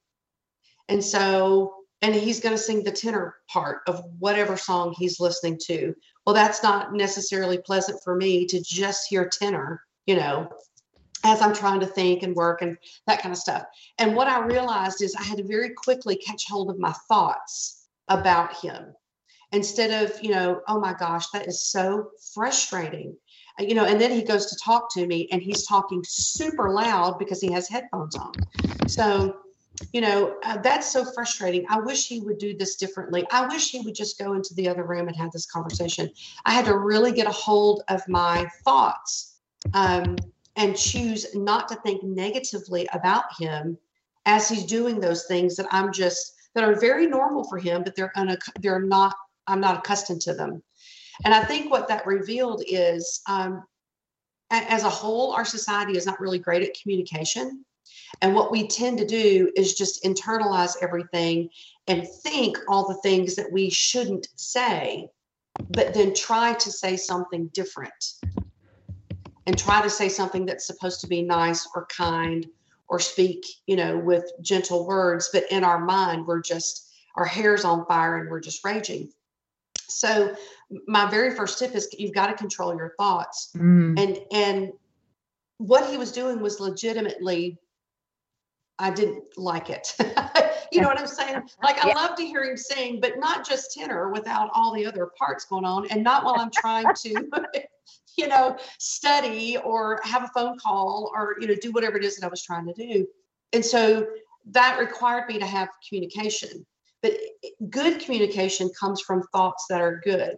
And 0.89 1.03
so, 1.03 1.75
and 2.03 2.15
he's 2.15 2.41
going 2.41 2.55
to 2.55 2.61
sing 2.61 2.85
the 2.85 2.93
tenor 2.93 3.37
part 3.49 3.83
of 3.87 4.05
whatever 4.19 4.57
song 4.57 4.95
he's 4.97 5.21
listening 5.21 5.59
to. 5.67 5.95
Well, 6.27 6.35
that's 6.35 6.63
not 6.63 6.93
necessarily 6.93 7.59
pleasant 7.59 8.01
for 8.03 8.15
me 8.15 8.47
to 8.47 8.61
just 8.61 9.09
hear 9.09 9.29
tenor, 9.29 9.83
you 10.07 10.17
know, 10.17 10.51
as 11.25 11.41
I'm 11.41 11.55
trying 11.55 11.81
to 11.81 11.87
think 11.87 12.23
and 12.23 12.35
work 12.35 12.61
and 12.61 12.77
that 13.07 13.23
kind 13.23 13.33
of 13.33 13.39
stuff. 13.39 13.65
And 13.99 14.15
what 14.15 14.29
I 14.29 14.41
realized 14.41 15.03
is 15.03 15.15
I 15.15 15.23
had 15.23 15.39
to 15.39 15.45
very 15.45 15.71
quickly 15.71 16.17
catch 16.17 16.47
hold 16.47 16.71
of 16.71 16.79
my 16.79 16.93
thoughts 17.09 17.87
about 18.09 18.55
him 18.57 18.95
instead 19.55 19.91
of, 20.03 20.23
you 20.23 20.31
know, 20.31 20.61
oh 20.69 20.81
my 20.81 20.93
gosh, 20.93 21.29
that 21.31 21.47
is 21.47 21.63
so 21.63 22.11
frustrating. 22.35 23.17
you 23.59 23.75
know, 23.75 23.85
and 23.85 24.01
then 24.01 24.11
he 24.11 24.23
goes 24.23 24.47
to 24.47 24.57
talk 24.57 24.93
to 24.93 25.07
me 25.07 25.29
and 25.31 25.41
he's 25.41 25.65
talking 25.65 26.03
super 26.05 26.71
loud 26.71 27.19
because 27.21 27.41
he 27.41 27.53
has 27.53 27.69
headphones 27.69 28.17
on. 28.17 28.33
So, 28.89 29.37
you 29.93 30.01
know, 30.01 30.37
uh, 30.43 30.59
that's 30.59 30.93
so 30.93 31.05
frustrating. 31.05 31.65
I 31.69 31.79
wish 31.79 32.09
he 32.09 32.21
would 32.21 32.39
do 32.39 32.57
this 32.57 32.75
differently. 32.77 33.25
I 33.31 33.47
wish 33.47 33.71
he 33.71 33.81
would 33.81 33.95
just 33.95 34.19
go 34.19 34.35
into 34.35 34.55
the 34.55 34.69
other 34.69 34.85
room 34.85 35.07
and 35.07 35.17
have 35.17 35.31
this 35.31 35.47
conversation. 35.47 36.11
I 36.45 36.53
had 36.53 36.65
to 36.67 36.77
really 36.77 37.13
get 37.13 37.29
a 37.29 37.33
hold 37.33 37.83
of 37.89 38.07
my 38.09 38.49
thoughts 38.65 39.37
um, 39.73 40.17
and 40.57 40.77
choose 40.77 41.35
not 41.35 41.69
to 41.69 41.77
think 41.77 42.03
negatively 42.03 42.89
about 42.93 43.25
him 43.39 43.79
as 44.27 44.49
he's 44.49 44.65
doing 44.65 45.01
those 45.01 45.27
things 45.27 45.57
that 45.57 45.67
I'm 45.71 45.93
just 45.93 46.35
that 46.55 46.65
are 46.65 46.79
very 46.79 47.07
normal 47.07 47.45
for 47.45 47.59
him, 47.59 47.83
but 47.83 47.95
they're 47.97 48.13
un- 48.17 48.39
they're 48.61 48.81
not. 48.81 49.15
I'm 49.47 49.61
not 49.61 49.79
accustomed 49.79 50.23
to 50.23 50.35
them. 50.35 50.63
And 51.25 51.35
I 51.35 51.45
think 51.45 51.71
what 51.71 51.89
that 51.89 52.07
revealed 52.07 52.63
is, 52.67 53.21
um, 53.29 53.65
as 54.51 54.85
a 54.85 54.91
whole, 54.91 55.33
our 55.33 55.45
society 55.45 55.97
is 55.97 56.07
not 56.07 56.21
really 56.21 56.39
great 56.39 56.63
at 56.63 56.77
communication. 56.81 57.65
And 58.21 58.35
what 58.35 58.53
we 58.53 58.69
tend 58.69 58.99
to 58.99 59.07
do 59.07 59.51
is 59.57 59.75
just 59.75 60.05
internalize 60.05 60.77
everything 60.81 61.51
and 61.87 62.07
think 62.23 62.59
all 62.69 62.87
the 62.87 63.01
things 63.03 63.35
that 63.37 63.51
we 63.51 63.71
shouldn't 63.71 64.29
say, 64.37 65.09
but 65.71 65.95
then 65.95 66.15
try 66.15 66.55
to 66.55 66.71
say 66.71 66.97
something 66.97 67.49
different 67.49 67.93
and 69.47 69.59
try 69.59 69.83
to 69.83 69.91
say 69.91 70.09
something 70.09 70.47
that's 70.47 70.67
supposed 70.67 71.01
to 71.01 71.07
be 71.07 71.23
nice 71.23 71.69
or 71.75 71.87
kind 71.87 72.47
or 72.89 72.99
speak, 72.99 73.45
you 73.67 73.77
know, 73.77 73.99
with 73.99 74.31
gentle 74.41 74.87
words. 74.87 75.31
But 75.33 75.51
in 75.51 75.65
our 75.65 75.81
mind, 75.81 76.27
we're 76.27 76.43
just, 76.43 76.91
our 77.17 77.25
hair's 77.25 77.65
on 77.65 77.87
fire 77.87 78.19
and 78.19 78.31
we're 78.31 78.41
just 78.41 78.65
raging. 78.65 79.11
So 79.89 80.35
my 80.87 81.09
very 81.11 81.35
first 81.35 81.59
tip 81.59 81.75
is 81.75 81.89
you've 81.97 82.15
got 82.15 82.27
to 82.27 82.35
control 82.35 82.75
your 82.77 82.95
thoughts. 82.99 83.51
Mm. 83.57 83.99
And 83.99 84.19
and 84.33 84.73
what 85.59 85.89
he 85.91 85.97
was 85.97 86.13
doing 86.13 86.41
was 86.41 86.61
legitimately 86.61 87.59
I 88.79 88.91
didn't 88.91 89.23
like 89.37 89.71
it. 89.71 89.95
you 90.73 90.81
know 90.81 90.89
what 90.89 90.99
I'm 90.99 91.07
saying? 91.07 91.43
Like 91.63 91.85
I 91.85 91.89
yeah. 91.89 91.95
love 91.95 92.17
to 92.17 92.27
hear 92.27 92.43
him 92.43 92.57
sing, 92.57 92.99
but 93.01 93.19
not 93.19 93.47
just 93.49 93.73
tenor 93.73 94.11
without 94.11 94.51
all 94.53 94.75
the 94.75 94.85
other 94.85 95.11
parts 95.17 95.45
going 95.45 95.65
on 95.65 95.87
and 95.91 96.03
not 96.03 96.25
while 96.25 96.35
I'm 96.39 96.51
trying 96.51 96.87
to 96.93 97.29
you 98.17 98.29
know, 98.29 98.57
study 98.79 99.57
or 99.59 100.01
have 100.05 100.25
a 100.25 100.29
phone 100.29 100.59
call 100.59 101.11
or, 101.15 101.37
you 101.41 101.47
know, 101.47 101.55
do 101.61 101.73
whatever 101.73 101.97
it 101.97 102.05
is 102.05 102.17
that 102.17 102.27
I 102.27 102.29
was 102.29 102.43
trying 102.43 102.67
to 102.67 102.73
do. 102.73 103.07
And 103.53 103.65
so 103.65 104.07
that 104.47 104.79
required 104.79 105.29
me 105.29 105.39
to 105.39 105.47
have 105.47 105.69
communication. 105.87 106.67
But 107.05 107.19
good 107.69 108.01
communication 108.01 108.71
comes 108.81 109.03
from 109.03 109.25
thoughts 109.25 109.67
that 109.69 109.83
are 109.83 110.01
good. 110.03 110.37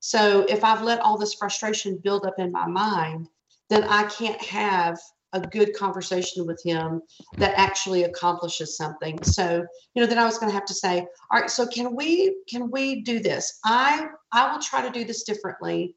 So 0.00 0.44
if 0.48 0.64
I've 0.64 0.82
let 0.82 0.98
all 0.98 1.16
this 1.16 1.34
frustration 1.34 2.00
build 2.02 2.26
up 2.26 2.40
in 2.40 2.50
my 2.50 2.66
mind, 2.66 3.28
then 3.70 3.84
I 3.84 4.02
can't 4.08 4.42
have 4.42 4.98
a 5.32 5.40
good 5.40 5.76
conversation 5.76 6.44
with 6.44 6.60
him 6.64 7.02
that 7.38 7.54
actually 7.56 8.02
accomplishes 8.02 8.76
something. 8.76 9.22
So, 9.22 9.64
you 9.94 10.02
know, 10.02 10.08
then 10.08 10.18
I 10.18 10.24
was 10.24 10.38
going 10.38 10.50
to 10.50 10.54
have 10.54 10.66
to 10.66 10.74
say, 10.74 11.06
all 11.30 11.40
right, 11.40 11.48
so 11.48 11.68
can 11.68 11.94
we 11.94 12.36
can 12.48 12.68
we 12.68 13.02
do 13.02 13.20
this? 13.20 13.60
I 13.64 14.08
I 14.32 14.52
will 14.52 14.60
try 14.60 14.82
to 14.82 14.90
do 14.90 15.04
this 15.04 15.22
differently 15.22 15.94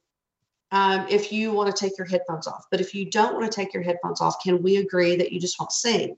um, 0.71 1.07
if 1.09 1.31
you 1.31 1.51
want 1.51 1.75
to 1.75 1.83
take 1.83 1.97
your 1.97 2.05
headphones 2.05 2.45
off. 2.45 2.65
But 2.69 2.79
if 2.79 2.93
you 2.93 3.09
don't 3.09 3.33
want 3.33 3.51
to 3.51 3.55
take 3.55 3.73
your 3.73 3.81
headphones 3.81 4.21
off, 4.21 4.35
can 4.43 4.61
we 4.61 4.77
agree 4.77 5.15
that 5.15 5.31
you 5.31 5.39
just 5.39 5.59
won't 5.59 5.71
sing? 5.71 6.15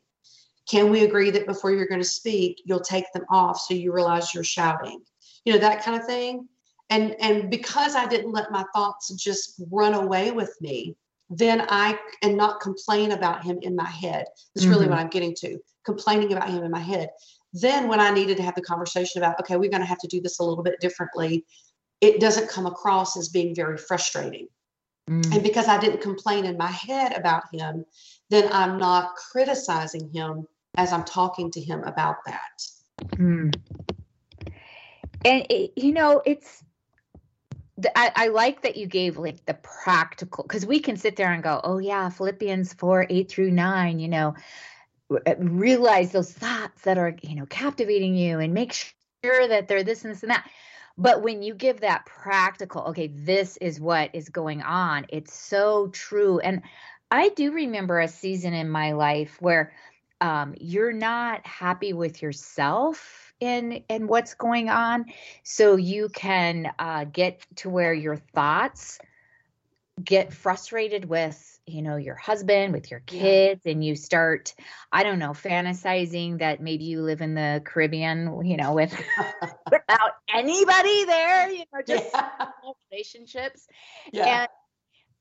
Can 0.69 0.89
we 0.89 1.03
agree 1.03 1.31
that 1.31 1.45
before 1.45 1.71
you're 1.71 1.87
going 1.87 2.01
to 2.01 2.07
speak, 2.07 2.61
you'll 2.65 2.79
take 2.79 3.11
them 3.13 3.25
off 3.29 3.59
so 3.59 3.73
you 3.73 3.93
realize 3.93 4.33
you're 4.33 4.43
shouting? 4.43 4.99
You 5.45 5.53
know, 5.53 5.59
that 5.59 5.83
kind 5.83 5.99
of 5.99 6.05
thing. 6.05 6.47
And 6.89 7.15
and 7.19 7.49
because 7.49 7.95
I 7.95 8.05
didn't 8.05 8.31
let 8.31 8.51
my 8.51 8.63
thoughts 8.73 9.13
just 9.15 9.61
run 9.71 9.93
away 9.93 10.31
with 10.31 10.55
me, 10.61 10.95
then 11.29 11.65
I 11.69 11.97
and 12.21 12.37
not 12.37 12.61
complain 12.61 13.11
about 13.11 13.43
him 13.43 13.59
in 13.61 13.75
my 13.75 13.89
head. 13.89 14.25
That's 14.53 14.65
mm-hmm. 14.65 14.73
really 14.73 14.87
what 14.87 14.99
I'm 14.99 15.09
getting 15.09 15.35
to. 15.39 15.59
Complaining 15.85 16.33
about 16.33 16.49
him 16.49 16.63
in 16.63 16.71
my 16.71 16.79
head. 16.79 17.09
Then 17.53 17.87
when 17.87 17.99
I 17.99 18.11
needed 18.11 18.37
to 18.37 18.43
have 18.43 18.55
the 18.55 18.61
conversation 18.61 19.21
about, 19.21 19.39
okay, 19.39 19.55
we're 19.55 19.69
going 19.69 19.81
to 19.81 19.87
have 19.87 19.99
to 19.99 20.07
do 20.07 20.21
this 20.21 20.39
a 20.39 20.43
little 20.43 20.63
bit 20.63 20.79
differently 20.79 21.45
it 22.01 22.19
doesn't 22.19 22.49
come 22.49 22.65
across 22.65 23.17
as 23.17 23.29
being 23.29 23.55
very 23.55 23.77
frustrating. 23.77 24.47
Mm. 25.09 25.33
And 25.33 25.43
because 25.43 25.67
I 25.67 25.79
didn't 25.79 26.01
complain 26.01 26.45
in 26.45 26.57
my 26.57 26.71
head 26.71 27.13
about 27.15 27.43
him, 27.51 27.85
then 28.29 28.49
I'm 28.51 28.77
not 28.77 29.15
criticizing 29.15 30.11
him 30.13 30.47
as 30.77 30.93
I'm 30.93 31.03
talking 31.03 31.51
to 31.51 31.61
him 31.61 31.83
about 31.83 32.17
that. 32.25 32.61
Mm. 33.15 33.53
And 35.25 35.45
it, 35.49 35.73
you 35.75 35.91
know, 35.91 36.21
it's 36.25 36.63
I, 37.95 38.11
I, 38.15 38.27
like 38.29 38.63
that 38.63 38.77
you 38.77 38.87
gave 38.87 39.17
like 39.17 39.45
the 39.45 39.53
practical 39.55 40.43
because 40.43 40.65
we 40.65 40.79
can 40.79 40.97
sit 40.97 41.15
there 41.15 41.31
and 41.31 41.43
go, 41.43 41.59
oh 41.63 41.79
yeah, 41.79 42.09
Philippians 42.09 42.73
four 42.73 43.05
eight 43.09 43.29
through 43.29 43.51
nine, 43.51 43.99
you 43.99 44.07
know, 44.07 44.35
uh, 45.11 45.35
realize 45.37 46.11
those 46.11 46.31
thoughts 46.31 46.83
that 46.83 46.97
are 46.97 47.15
you 47.21 47.35
know 47.35 47.45
captivating 47.45 48.15
you 48.15 48.39
and 48.39 48.53
make 48.53 48.73
sure 48.73 49.47
that 49.47 49.67
they're 49.67 49.83
this 49.83 50.03
and 50.03 50.13
this 50.13 50.23
and 50.23 50.31
that. 50.31 50.49
But 50.97 51.21
when 51.21 51.43
you 51.43 51.53
give 51.53 51.81
that 51.81 52.07
practical, 52.07 52.81
okay, 52.85 53.07
this 53.07 53.57
is 53.57 53.79
what 53.79 54.09
is 54.13 54.29
going 54.29 54.63
on, 54.63 55.05
it's 55.09 55.33
so 55.33 55.89
true. 55.89 56.39
And 56.39 56.63
I 57.11 57.29
do 57.29 57.51
remember 57.51 57.99
a 57.99 58.07
season 58.07 58.53
in 58.53 58.69
my 58.69 58.93
life 58.93 59.39
where 59.39 59.73
um, 60.21 60.55
you're 60.59 60.93
not 60.93 61.45
happy 61.45 61.93
with 61.93 62.21
yourself 62.21 63.33
in 63.39 63.83
in 63.89 64.07
what's 64.07 64.33
going 64.33 64.69
on, 64.69 65.05
so 65.43 65.75
you 65.75 66.09
can 66.09 66.71
uh, 66.79 67.05
get 67.05 67.45
to 67.57 67.69
where 67.69 67.93
your 67.93 68.17
thoughts 68.17 68.99
get 70.03 70.31
frustrated 70.31 71.05
with 71.05 71.59
you 71.65 71.81
know 71.81 71.97
your 71.97 72.15
husband 72.15 72.71
with 72.71 72.91
your 72.91 72.99
kids 73.01 73.61
yeah. 73.65 73.71
and 73.71 73.83
you 73.83 73.95
start 73.95 74.53
i 74.91 75.03
don't 75.03 75.17
know 75.19 75.31
fantasizing 75.31 76.39
that 76.39 76.61
maybe 76.61 76.85
you 76.85 77.01
live 77.01 77.19
in 77.19 77.33
the 77.33 77.61
caribbean 77.65 78.45
you 78.45 78.57
know 78.57 78.73
with 78.73 78.91
without 79.71 80.11
anybody 80.33 81.05
there 81.05 81.49
you 81.49 81.63
know 81.73 81.81
just 81.85 82.09
yeah. 82.13 82.47
relationships 82.91 83.67
yeah. 84.13 84.41
and 84.41 84.49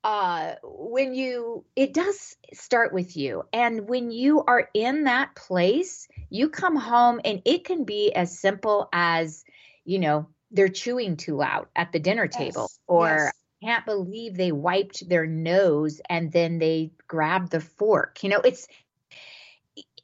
uh 0.06 0.54
when 0.62 1.14
you 1.14 1.64
it 1.74 1.92
does 1.92 2.36
start 2.52 2.94
with 2.94 3.16
you 3.16 3.42
and 3.52 3.88
when 3.88 4.10
you 4.10 4.42
are 4.44 4.68
in 4.72 5.04
that 5.04 5.34
place 5.34 6.06
you 6.30 6.48
come 6.48 6.76
home 6.76 7.20
and 7.24 7.42
it 7.44 7.64
can 7.64 7.84
be 7.84 8.12
as 8.14 8.38
simple 8.38 8.88
as 8.92 9.44
you 9.84 9.98
know 9.98 10.28
they're 10.52 10.68
chewing 10.68 11.16
too 11.16 11.34
loud 11.34 11.66
at 11.74 11.90
the 11.90 11.98
dinner 11.98 12.28
table 12.28 12.62
yes. 12.62 12.78
or 12.86 13.08
yes 13.08 13.32
can't 13.62 13.86
believe 13.86 14.36
they 14.36 14.52
wiped 14.52 15.08
their 15.08 15.26
nose 15.26 16.00
and 16.08 16.30
then 16.30 16.58
they 16.58 16.92
grabbed 17.08 17.50
the 17.50 17.60
fork. 17.60 18.22
You 18.22 18.30
know, 18.30 18.40
it's 18.40 18.68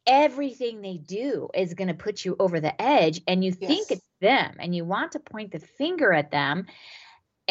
everything 0.06 0.80
they 0.80 0.96
do 0.96 1.48
is 1.54 1.74
going 1.74 1.88
to 1.88 1.94
put 1.94 2.24
you 2.24 2.36
over 2.40 2.60
the 2.60 2.80
edge 2.80 3.20
and 3.28 3.44
you 3.44 3.54
yes. 3.60 3.68
think 3.68 3.90
it's 3.90 4.08
them 4.20 4.56
and 4.58 4.74
you 4.74 4.84
want 4.84 5.12
to 5.12 5.20
point 5.20 5.52
the 5.52 5.60
finger 5.60 6.12
at 6.12 6.30
them 6.30 6.66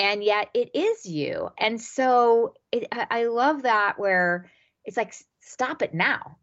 and 0.02 0.24
yet 0.24 0.50
it 0.56 0.72
is 0.74 1.06
you. 1.06 1.50
And 1.60 1.80
so 1.80 2.56
it, 2.72 2.88
I 2.92 3.26
love 3.26 3.62
that 3.62 4.00
where 4.00 4.50
it's 4.84 4.98
like, 4.98 5.14
stop 5.40 5.84
it 5.84 5.94
now. 5.94 6.38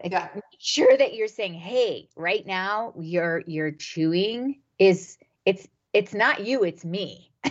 Like, 0.00 0.12
yeah. 0.12 0.28
Make 0.32 0.44
sure 0.60 0.96
that 0.96 1.14
you're 1.14 1.26
saying, 1.26 1.54
hey, 1.54 2.08
right 2.16 2.46
now 2.46 2.94
your 3.00 3.42
your 3.46 3.72
chewing 3.72 4.60
is 4.78 5.18
it's 5.44 5.66
it's 5.92 6.14
not 6.14 6.46
you, 6.46 6.62
it's 6.62 6.84
me 6.84 7.32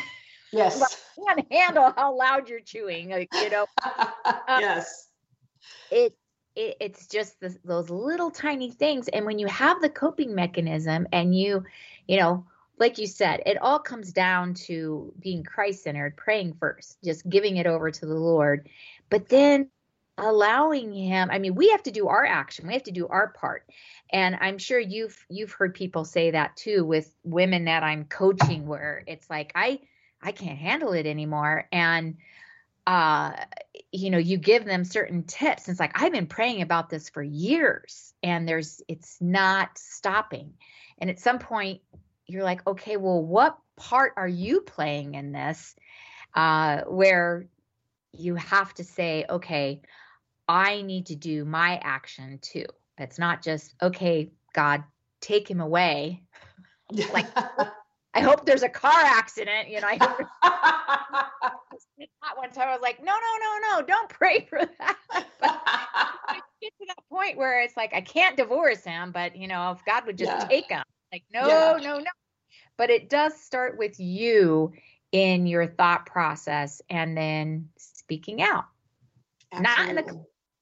Yes. 0.51 0.81
I 0.81 1.35
can't 1.35 1.51
handle 1.51 1.93
how 1.95 2.17
loud 2.17 2.49
you're 2.49 2.59
chewing. 2.59 3.09
Like, 3.09 3.29
you 3.33 3.49
know. 3.49 3.65
Um, 4.47 4.61
yes. 4.61 5.09
It, 5.91 6.15
it 6.55 6.77
it's 6.79 7.07
just 7.07 7.39
the, 7.39 7.55
those 7.63 7.91
little 7.91 8.31
tiny 8.31 8.71
things, 8.71 9.07
and 9.07 9.25
when 9.25 9.37
you 9.37 9.45
have 9.45 9.79
the 9.79 9.89
coping 9.89 10.33
mechanism, 10.33 11.07
and 11.11 11.37
you, 11.37 11.63
you 12.07 12.17
know, 12.17 12.45
like 12.79 12.97
you 12.97 13.07
said, 13.07 13.43
it 13.45 13.57
all 13.61 13.79
comes 13.79 14.13
down 14.13 14.53
to 14.53 15.13
being 15.19 15.43
Christ 15.43 15.83
centered, 15.83 16.17
praying 16.17 16.53
first, 16.59 16.97
just 17.03 17.27
giving 17.27 17.57
it 17.57 17.67
over 17.67 17.91
to 17.91 18.05
the 18.05 18.15
Lord, 18.15 18.69
but 19.09 19.29
then 19.29 19.69
allowing 20.21 20.91
him 20.91 21.29
i 21.31 21.39
mean 21.39 21.55
we 21.55 21.69
have 21.69 21.81
to 21.81 21.91
do 21.91 22.09
our 22.09 22.25
action 22.25 22.67
we 22.67 22.73
have 22.73 22.83
to 22.83 22.91
do 22.91 23.07
our 23.07 23.29
part 23.29 23.63
and 24.09 24.35
i'm 24.41 24.57
sure 24.57 24.77
you've 24.77 25.17
you've 25.29 25.53
heard 25.53 25.73
people 25.73 26.03
say 26.03 26.31
that 26.31 26.53
too 26.57 26.83
with 26.83 27.15
women 27.23 27.63
that 27.63 27.83
i'm 27.83 28.03
coaching 28.03 28.67
where 28.67 29.01
it's 29.07 29.29
like 29.29 29.49
i 29.55 29.79
I 30.21 30.31
can't 30.31 30.57
handle 30.57 30.93
it 30.93 31.05
anymore. 31.05 31.67
And 31.71 32.17
uh, 32.87 33.33
you 33.91 34.09
know, 34.09 34.17
you 34.17 34.37
give 34.37 34.65
them 34.65 34.83
certain 34.83 35.23
tips. 35.23 35.67
And 35.67 35.73
it's 35.73 35.79
like, 35.79 36.01
I've 36.01 36.11
been 36.11 36.25
praying 36.25 36.61
about 36.61 36.89
this 36.89 37.09
for 37.09 37.21
years 37.21 38.13
and 38.23 38.47
there's 38.47 38.81
it's 38.87 39.17
not 39.21 39.77
stopping. 39.77 40.53
And 40.97 41.09
at 41.09 41.19
some 41.19 41.39
point 41.39 41.81
you're 42.29 42.43
like, 42.43 42.65
okay, 42.67 42.97
well, 42.97 43.23
what 43.23 43.57
part 43.75 44.13
are 44.17 44.27
you 44.27 44.61
playing 44.61 45.15
in 45.15 45.31
this? 45.31 45.75
Uh, 46.35 46.81
where 46.81 47.47
you 48.11 48.35
have 48.35 48.73
to 48.75 48.83
say, 48.83 49.25
okay, 49.29 49.81
I 50.47 50.81
need 50.83 51.07
to 51.07 51.15
do 51.15 51.43
my 51.45 51.79
action 51.83 52.39
too. 52.41 52.65
It's 52.97 53.17
not 53.17 53.41
just, 53.41 53.73
okay, 53.81 54.31
God, 54.53 54.83
take 55.21 55.49
him 55.49 55.59
away. 55.59 56.23
like 57.13 57.27
I 58.13 58.21
hope 58.21 58.45
there's 58.45 58.63
a 58.63 58.69
car 58.69 59.01
accident. 59.03 59.69
You 59.69 59.81
know, 59.81 59.87
I 59.87 59.95
hope 59.95 60.17
that 60.17 61.27
one 62.37 62.51
time. 62.51 62.67
I 62.67 62.73
was 62.73 62.81
like, 62.81 63.03
no, 63.03 63.13
no, 63.13 63.17
no, 63.41 63.79
no, 63.79 63.85
don't 63.85 64.09
pray 64.09 64.45
for 64.49 64.59
that. 64.79 64.97
But 65.41 66.41
get 66.61 66.73
to 66.79 66.85
that 66.87 66.97
point 67.09 67.37
where 67.37 67.61
it's 67.61 67.75
like 67.75 67.93
I 67.93 68.01
can't 68.01 68.37
divorce 68.37 68.83
him, 68.83 69.11
but 69.11 69.35
you 69.35 69.47
know, 69.47 69.71
if 69.71 69.83
God 69.85 70.05
would 70.05 70.17
just 70.17 70.31
Yeah. 70.31 70.45
take 70.47 70.69
him, 70.69 70.83
like 71.11 71.23
no, 71.33 71.47
Yeah. 71.47 71.77
no, 71.81 71.97
no. 71.97 72.11
But 72.79 72.89
it 72.89 73.09
does 73.09 73.37
start 73.37 73.77
with 73.77 73.99
you 73.99 74.71
in 75.11 75.47
your 75.47 75.67
thought 75.67 76.05
process 76.05 76.81
and 76.89 77.15
then 77.15 77.67
speaking 77.77 78.41
out, 78.41 78.63
Not 79.53 79.89
in 79.89 79.97
a 79.97 80.03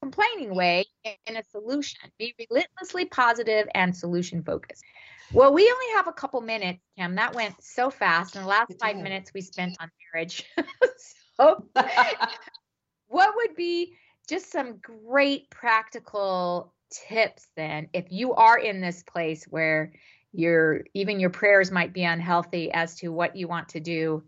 complaining 0.02 0.56
way, 0.56 0.86
in 1.28 1.38
a 1.38 1.44
solution. 1.52 2.00
Be 2.18 2.34
relentlessly 2.50 3.06
positive 3.06 3.68
and 3.76 3.96
solution 3.96 4.44
focused. 4.44 4.84
Well, 5.32 5.54
we 5.54 5.72
only 5.72 5.94
have 5.94 6.08
a 6.08 6.12
couple 6.12 6.42
minutes, 6.42 6.80
Kim. 6.98 7.14
That 7.14 7.36
went 7.36 7.54
so 7.64 7.92
fast. 7.92 8.36
In 8.36 8.42
the 8.42 8.48
last 8.48 8.74
five 8.80 8.98
minutes 8.98 9.32
we 9.36 9.42
spent 9.42 9.78
on 9.80 9.92
marriage. 10.12 10.44
so 11.38 11.66
what 13.10 13.36
would 13.36 13.56
be 13.56 13.94
just 14.28 14.52
some 14.52 14.80
great 14.82 15.52
practical 15.52 16.74
tips 16.90 17.48
then 17.58 17.90
if 17.92 18.06
you 18.10 18.34
are 18.34 18.58
in 18.58 18.80
this 18.80 19.04
place 19.04 19.44
where 19.44 19.92
your 20.38 20.84
even 20.94 21.20
your 21.20 21.30
prayers 21.30 21.72
might 21.72 21.94
be 21.94 22.04
unhealthy 22.04 22.72
as 22.72 22.96
to 22.96 23.10
what 23.10 23.36
you 23.36 23.48
want 23.48 23.70
to 23.70 23.80
do 23.80 24.24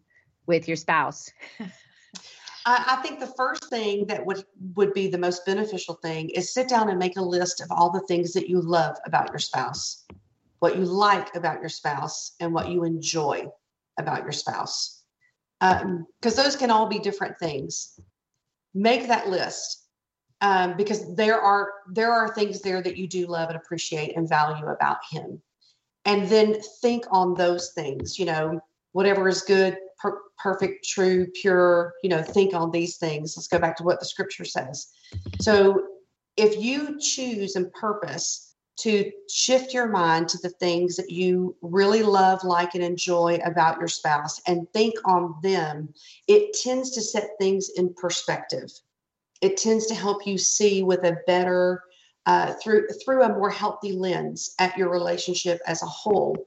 with 0.48 0.68
your 0.68 0.78
spouse. 0.78 1.30
I, 2.66 2.98
I 2.98 3.02
think 3.02 3.20
the 3.20 3.34
first 3.38 3.70
thing 3.70 4.08
that 4.08 4.26
would 4.26 4.44
would 4.76 4.94
be 4.94 5.08
the 5.08 5.18
most 5.18 5.46
beneficial 5.46 5.96
thing 5.96 6.30
is 6.30 6.54
sit 6.54 6.68
down 6.68 6.90
and 6.90 6.98
make 7.00 7.18
a 7.18 7.22
list 7.22 7.62
of 7.62 7.68
all 7.72 7.92
the 7.92 8.06
things 8.08 8.34
that 8.34 8.50
you 8.50 8.60
love 8.60 8.98
about 9.06 9.30
your 9.30 9.40
spouse, 9.40 10.06
what 10.60 10.78
you 10.78 10.84
like 10.84 11.36
about 11.36 11.60
your 11.60 11.70
spouse, 11.70 12.34
and 12.40 12.54
what 12.54 12.70
you 12.70 12.84
enjoy 12.84 13.46
about 14.00 14.24
your 14.24 14.32
spouse, 14.32 15.04
because 15.60 16.36
those 16.36 16.56
can 16.56 16.72
all 16.72 16.88
be 16.88 17.00
different 17.00 17.38
things. 17.40 18.00
Make 18.74 19.08
that 19.08 19.30
list 19.30 19.88
um, 20.42 20.76
because 20.78 21.16
there 21.16 21.40
are 21.40 21.72
there 21.92 22.12
are 22.12 22.34
things 22.34 22.62
there 22.62 22.82
that 22.82 22.98
you 22.98 23.08
do 23.08 23.28
love 23.28 23.50
and 23.50 23.58
appreciate 23.58 24.16
and 24.16 24.28
value 24.28 24.68
about 24.68 24.98
him, 25.12 25.42
and 26.06 26.28
then 26.30 26.62
think 26.82 27.06
on 27.12 27.34
those 27.34 27.72
things. 27.72 28.18
You 28.18 28.26
know, 28.26 28.60
whatever 28.92 29.28
is 29.28 29.42
good, 29.42 29.78
per- 30.00 30.22
perfect, 30.38 30.88
true, 30.88 31.28
pure, 31.28 31.94
you 32.04 32.10
know, 32.10 32.22
think 32.22 32.54
on 32.54 32.72
these 32.72 32.98
things. 32.98 33.36
Let's 33.36 33.48
go 33.48 33.60
back 33.60 33.78
to 33.78 33.84
what 33.84 34.00
the 34.00 34.06
scripture 34.06 34.46
says. 34.46 34.88
So 35.40 35.84
if 36.38 36.58
you 36.58 37.00
choose 37.00 37.56
and 37.56 37.72
purpose 37.74 38.56
to 38.80 39.12
shift 39.30 39.74
your 39.74 39.90
mind 39.90 40.30
to 40.30 40.38
the 40.38 40.50
things 40.50 40.96
that 40.96 41.10
you 41.10 41.56
really 41.62 42.02
love, 42.02 42.44
like, 42.46 42.76
and 42.76 42.84
enjoy 42.84 43.38
about 43.44 43.78
your 43.78 43.90
spouse 43.90 44.40
and 44.48 44.72
think 44.72 44.96
on 45.04 45.36
them, 45.44 45.94
it 46.28 46.54
tends 46.54 46.92
to 46.92 47.02
set 47.02 47.32
things 47.40 47.70
in 47.76 47.94
perspective. 47.94 48.72
It 49.42 49.58
tends 49.58 49.86
to 49.88 49.96
help 49.96 50.26
you 50.26 50.38
see 50.38 50.82
with 50.82 51.04
a 51.04 51.18
better, 51.28 51.84
uh, 52.26 52.54
through 52.62 52.88
through 53.04 53.24
a 53.24 53.30
more 53.30 53.50
healthy 53.50 53.92
lens 53.92 54.54
at 54.60 54.78
your 54.78 54.90
relationship 54.90 55.60
as 55.66 55.82
a 55.82 55.88
whole. 55.88 56.38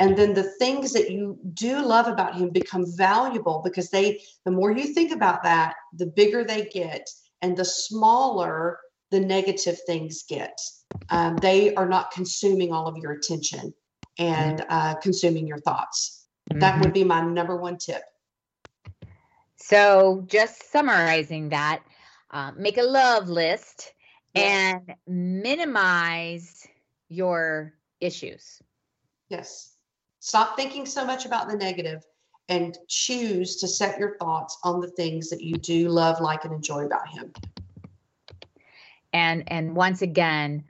And 0.00 0.16
then 0.16 0.34
the 0.34 0.50
things 0.58 0.92
that 0.92 1.10
you 1.10 1.38
do 1.54 1.80
love 1.80 2.06
about 2.06 2.34
him 2.34 2.50
become 2.50 2.84
valuable 2.96 3.62
because 3.64 3.90
they 3.90 4.20
the 4.44 4.50
more 4.50 4.72
you 4.72 4.92
think 4.92 5.12
about 5.12 5.42
that 5.44 5.74
the 5.94 6.06
bigger 6.06 6.44
they 6.44 6.64
get 6.66 7.08
and 7.42 7.56
the 7.56 7.64
smaller 7.64 8.78
the 9.10 9.20
negative 9.20 9.78
things 9.86 10.24
get. 10.28 10.58
Um, 11.10 11.36
they 11.36 11.74
are 11.74 11.88
not 11.88 12.10
consuming 12.10 12.72
all 12.72 12.86
of 12.86 12.96
your 12.98 13.12
attention 13.12 13.72
and 14.18 14.64
uh, 14.68 14.94
consuming 14.96 15.46
your 15.46 15.58
thoughts. 15.58 16.26
That 16.54 16.80
would 16.80 16.92
be 16.92 17.04
my 17.04 17.20
number 17.20 17.56
one 17.56 17.76
tip. 17.76 18.02
So, 19.56 20.24
just 20.26 20.70
summarizing 20.72 21.50
that, 21.50 21.82
uh, 22.30 22.52
make 22.56 22.78
a 22.78 22.82
love 22.82 23.28
list 23.28 23.92
Yes. 24.34 24.74
and 24.76 24.94
minimize 25.06 26.66
your 27.08 27.74
issues. 28.00 28.62
yes 29.28 29.74
stop 30.20 30.56
thinking 30.56 30.84
so 30.86 31.04
much 31.04 31.26
about 31.26 31.48
the 31.48 31.56
negative 31.56 32.04
and 32.48 32.78
choose 32.88 33.56
to 33.56 33.68
set 33.68 33.98
your 33.98 34.16
thoughts 34.18 34.58
on 34.64 34.80
the 34.80 34.88
things 34.90 35.28
that 35.30 35.42
you 35.42 35.54
do 35.56 35.88
love 35.88 36.20
like 36.20 36.44
and 36.44 36.52
enjoy 36.52 36.84
about 36.86 37.08
him 37.08 37.32
And 39.12 39.44
and 39.48 39.74
once 39.74 40.02
again, 40.02 40.64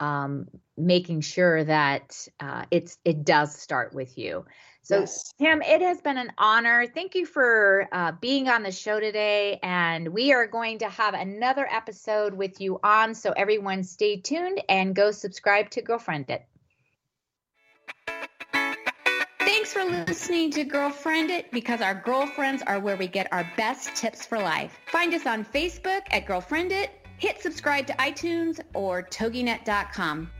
um, 0.00 0.48
making 0.76 1.20
sure 1.20 1.64
that 1.64 2.26
uh, 2.40 2.64
it's 2.70 2.98
it 3.04 3.24
does 3.24 3.54
start 3.54 3.94
with 3.94 4.18
you. 4.18 4.44
So, 4.84 5.00
yes. 5.00 5.32
Kim, 5.38 5.62
it 5.62 5.80
has 5.80 6.02
been 6.02 6.18
an 6.18 6.30
honor. 6.36 6.86
Thank 6.86 7.14
you 7.14 7.24
for 7.24 7.88
uh, 7.90 8.12
being 8.20 8.50
on 8.50 8.62
the 8.62 8.70
show 8.70 9.00
today. 9.00 9.58
And 9.62 10.08
we 10.10 10.34
are 10.34 10.46
going 10.46 10.78
to 10.80 10.90
have 10.90 11.14
another 11.14 11.66
episode 11.70 12.34
with 12.34 12.60
you 12.60 12.80
on. 12.84 13.14
So, 13.14 13.32
everyone, 13.32 13.82
stay 13.82 14.16
tuned 14.16 14.62
and 14.68 14.94
go 14.94 15.10
subscribe 15.10 15.70
to 15.70 15.80
Girlfriend 15.80 16.28
It. 16.28 16.44
Thanks 19.38 19.72
for 19.72 19.84
listening 19.84 20.50
to 20.50 20.64
Girlfriend 20.64 21.30
It 21.30 21.50
because 21.50 21.80
our 21.80 21.94
girlfriends 21.94 22.62
are 22.66 22.78
where 22.78 22.96
we 22.98 23.06
get 23.06 23.32
our 23.32 23.50
best 23.56 23.96
tips 23.96 24.26
for 24.26 24.36
life. 24.36 24.78
Find 24.88 25.14
us 25.14 25.24
on 25.24 25.46
Facebook 25.46 26.02
at 26.10 26.26
Girlfriend 26.26 26.72
It, 26.72 26.90
hit 27.16 27.40
subscribe 27.40 27.86
to 27.86 27.94
iTunes 27.94 28.60
or 28.74 29.02
toginet.com. 29.02 30.30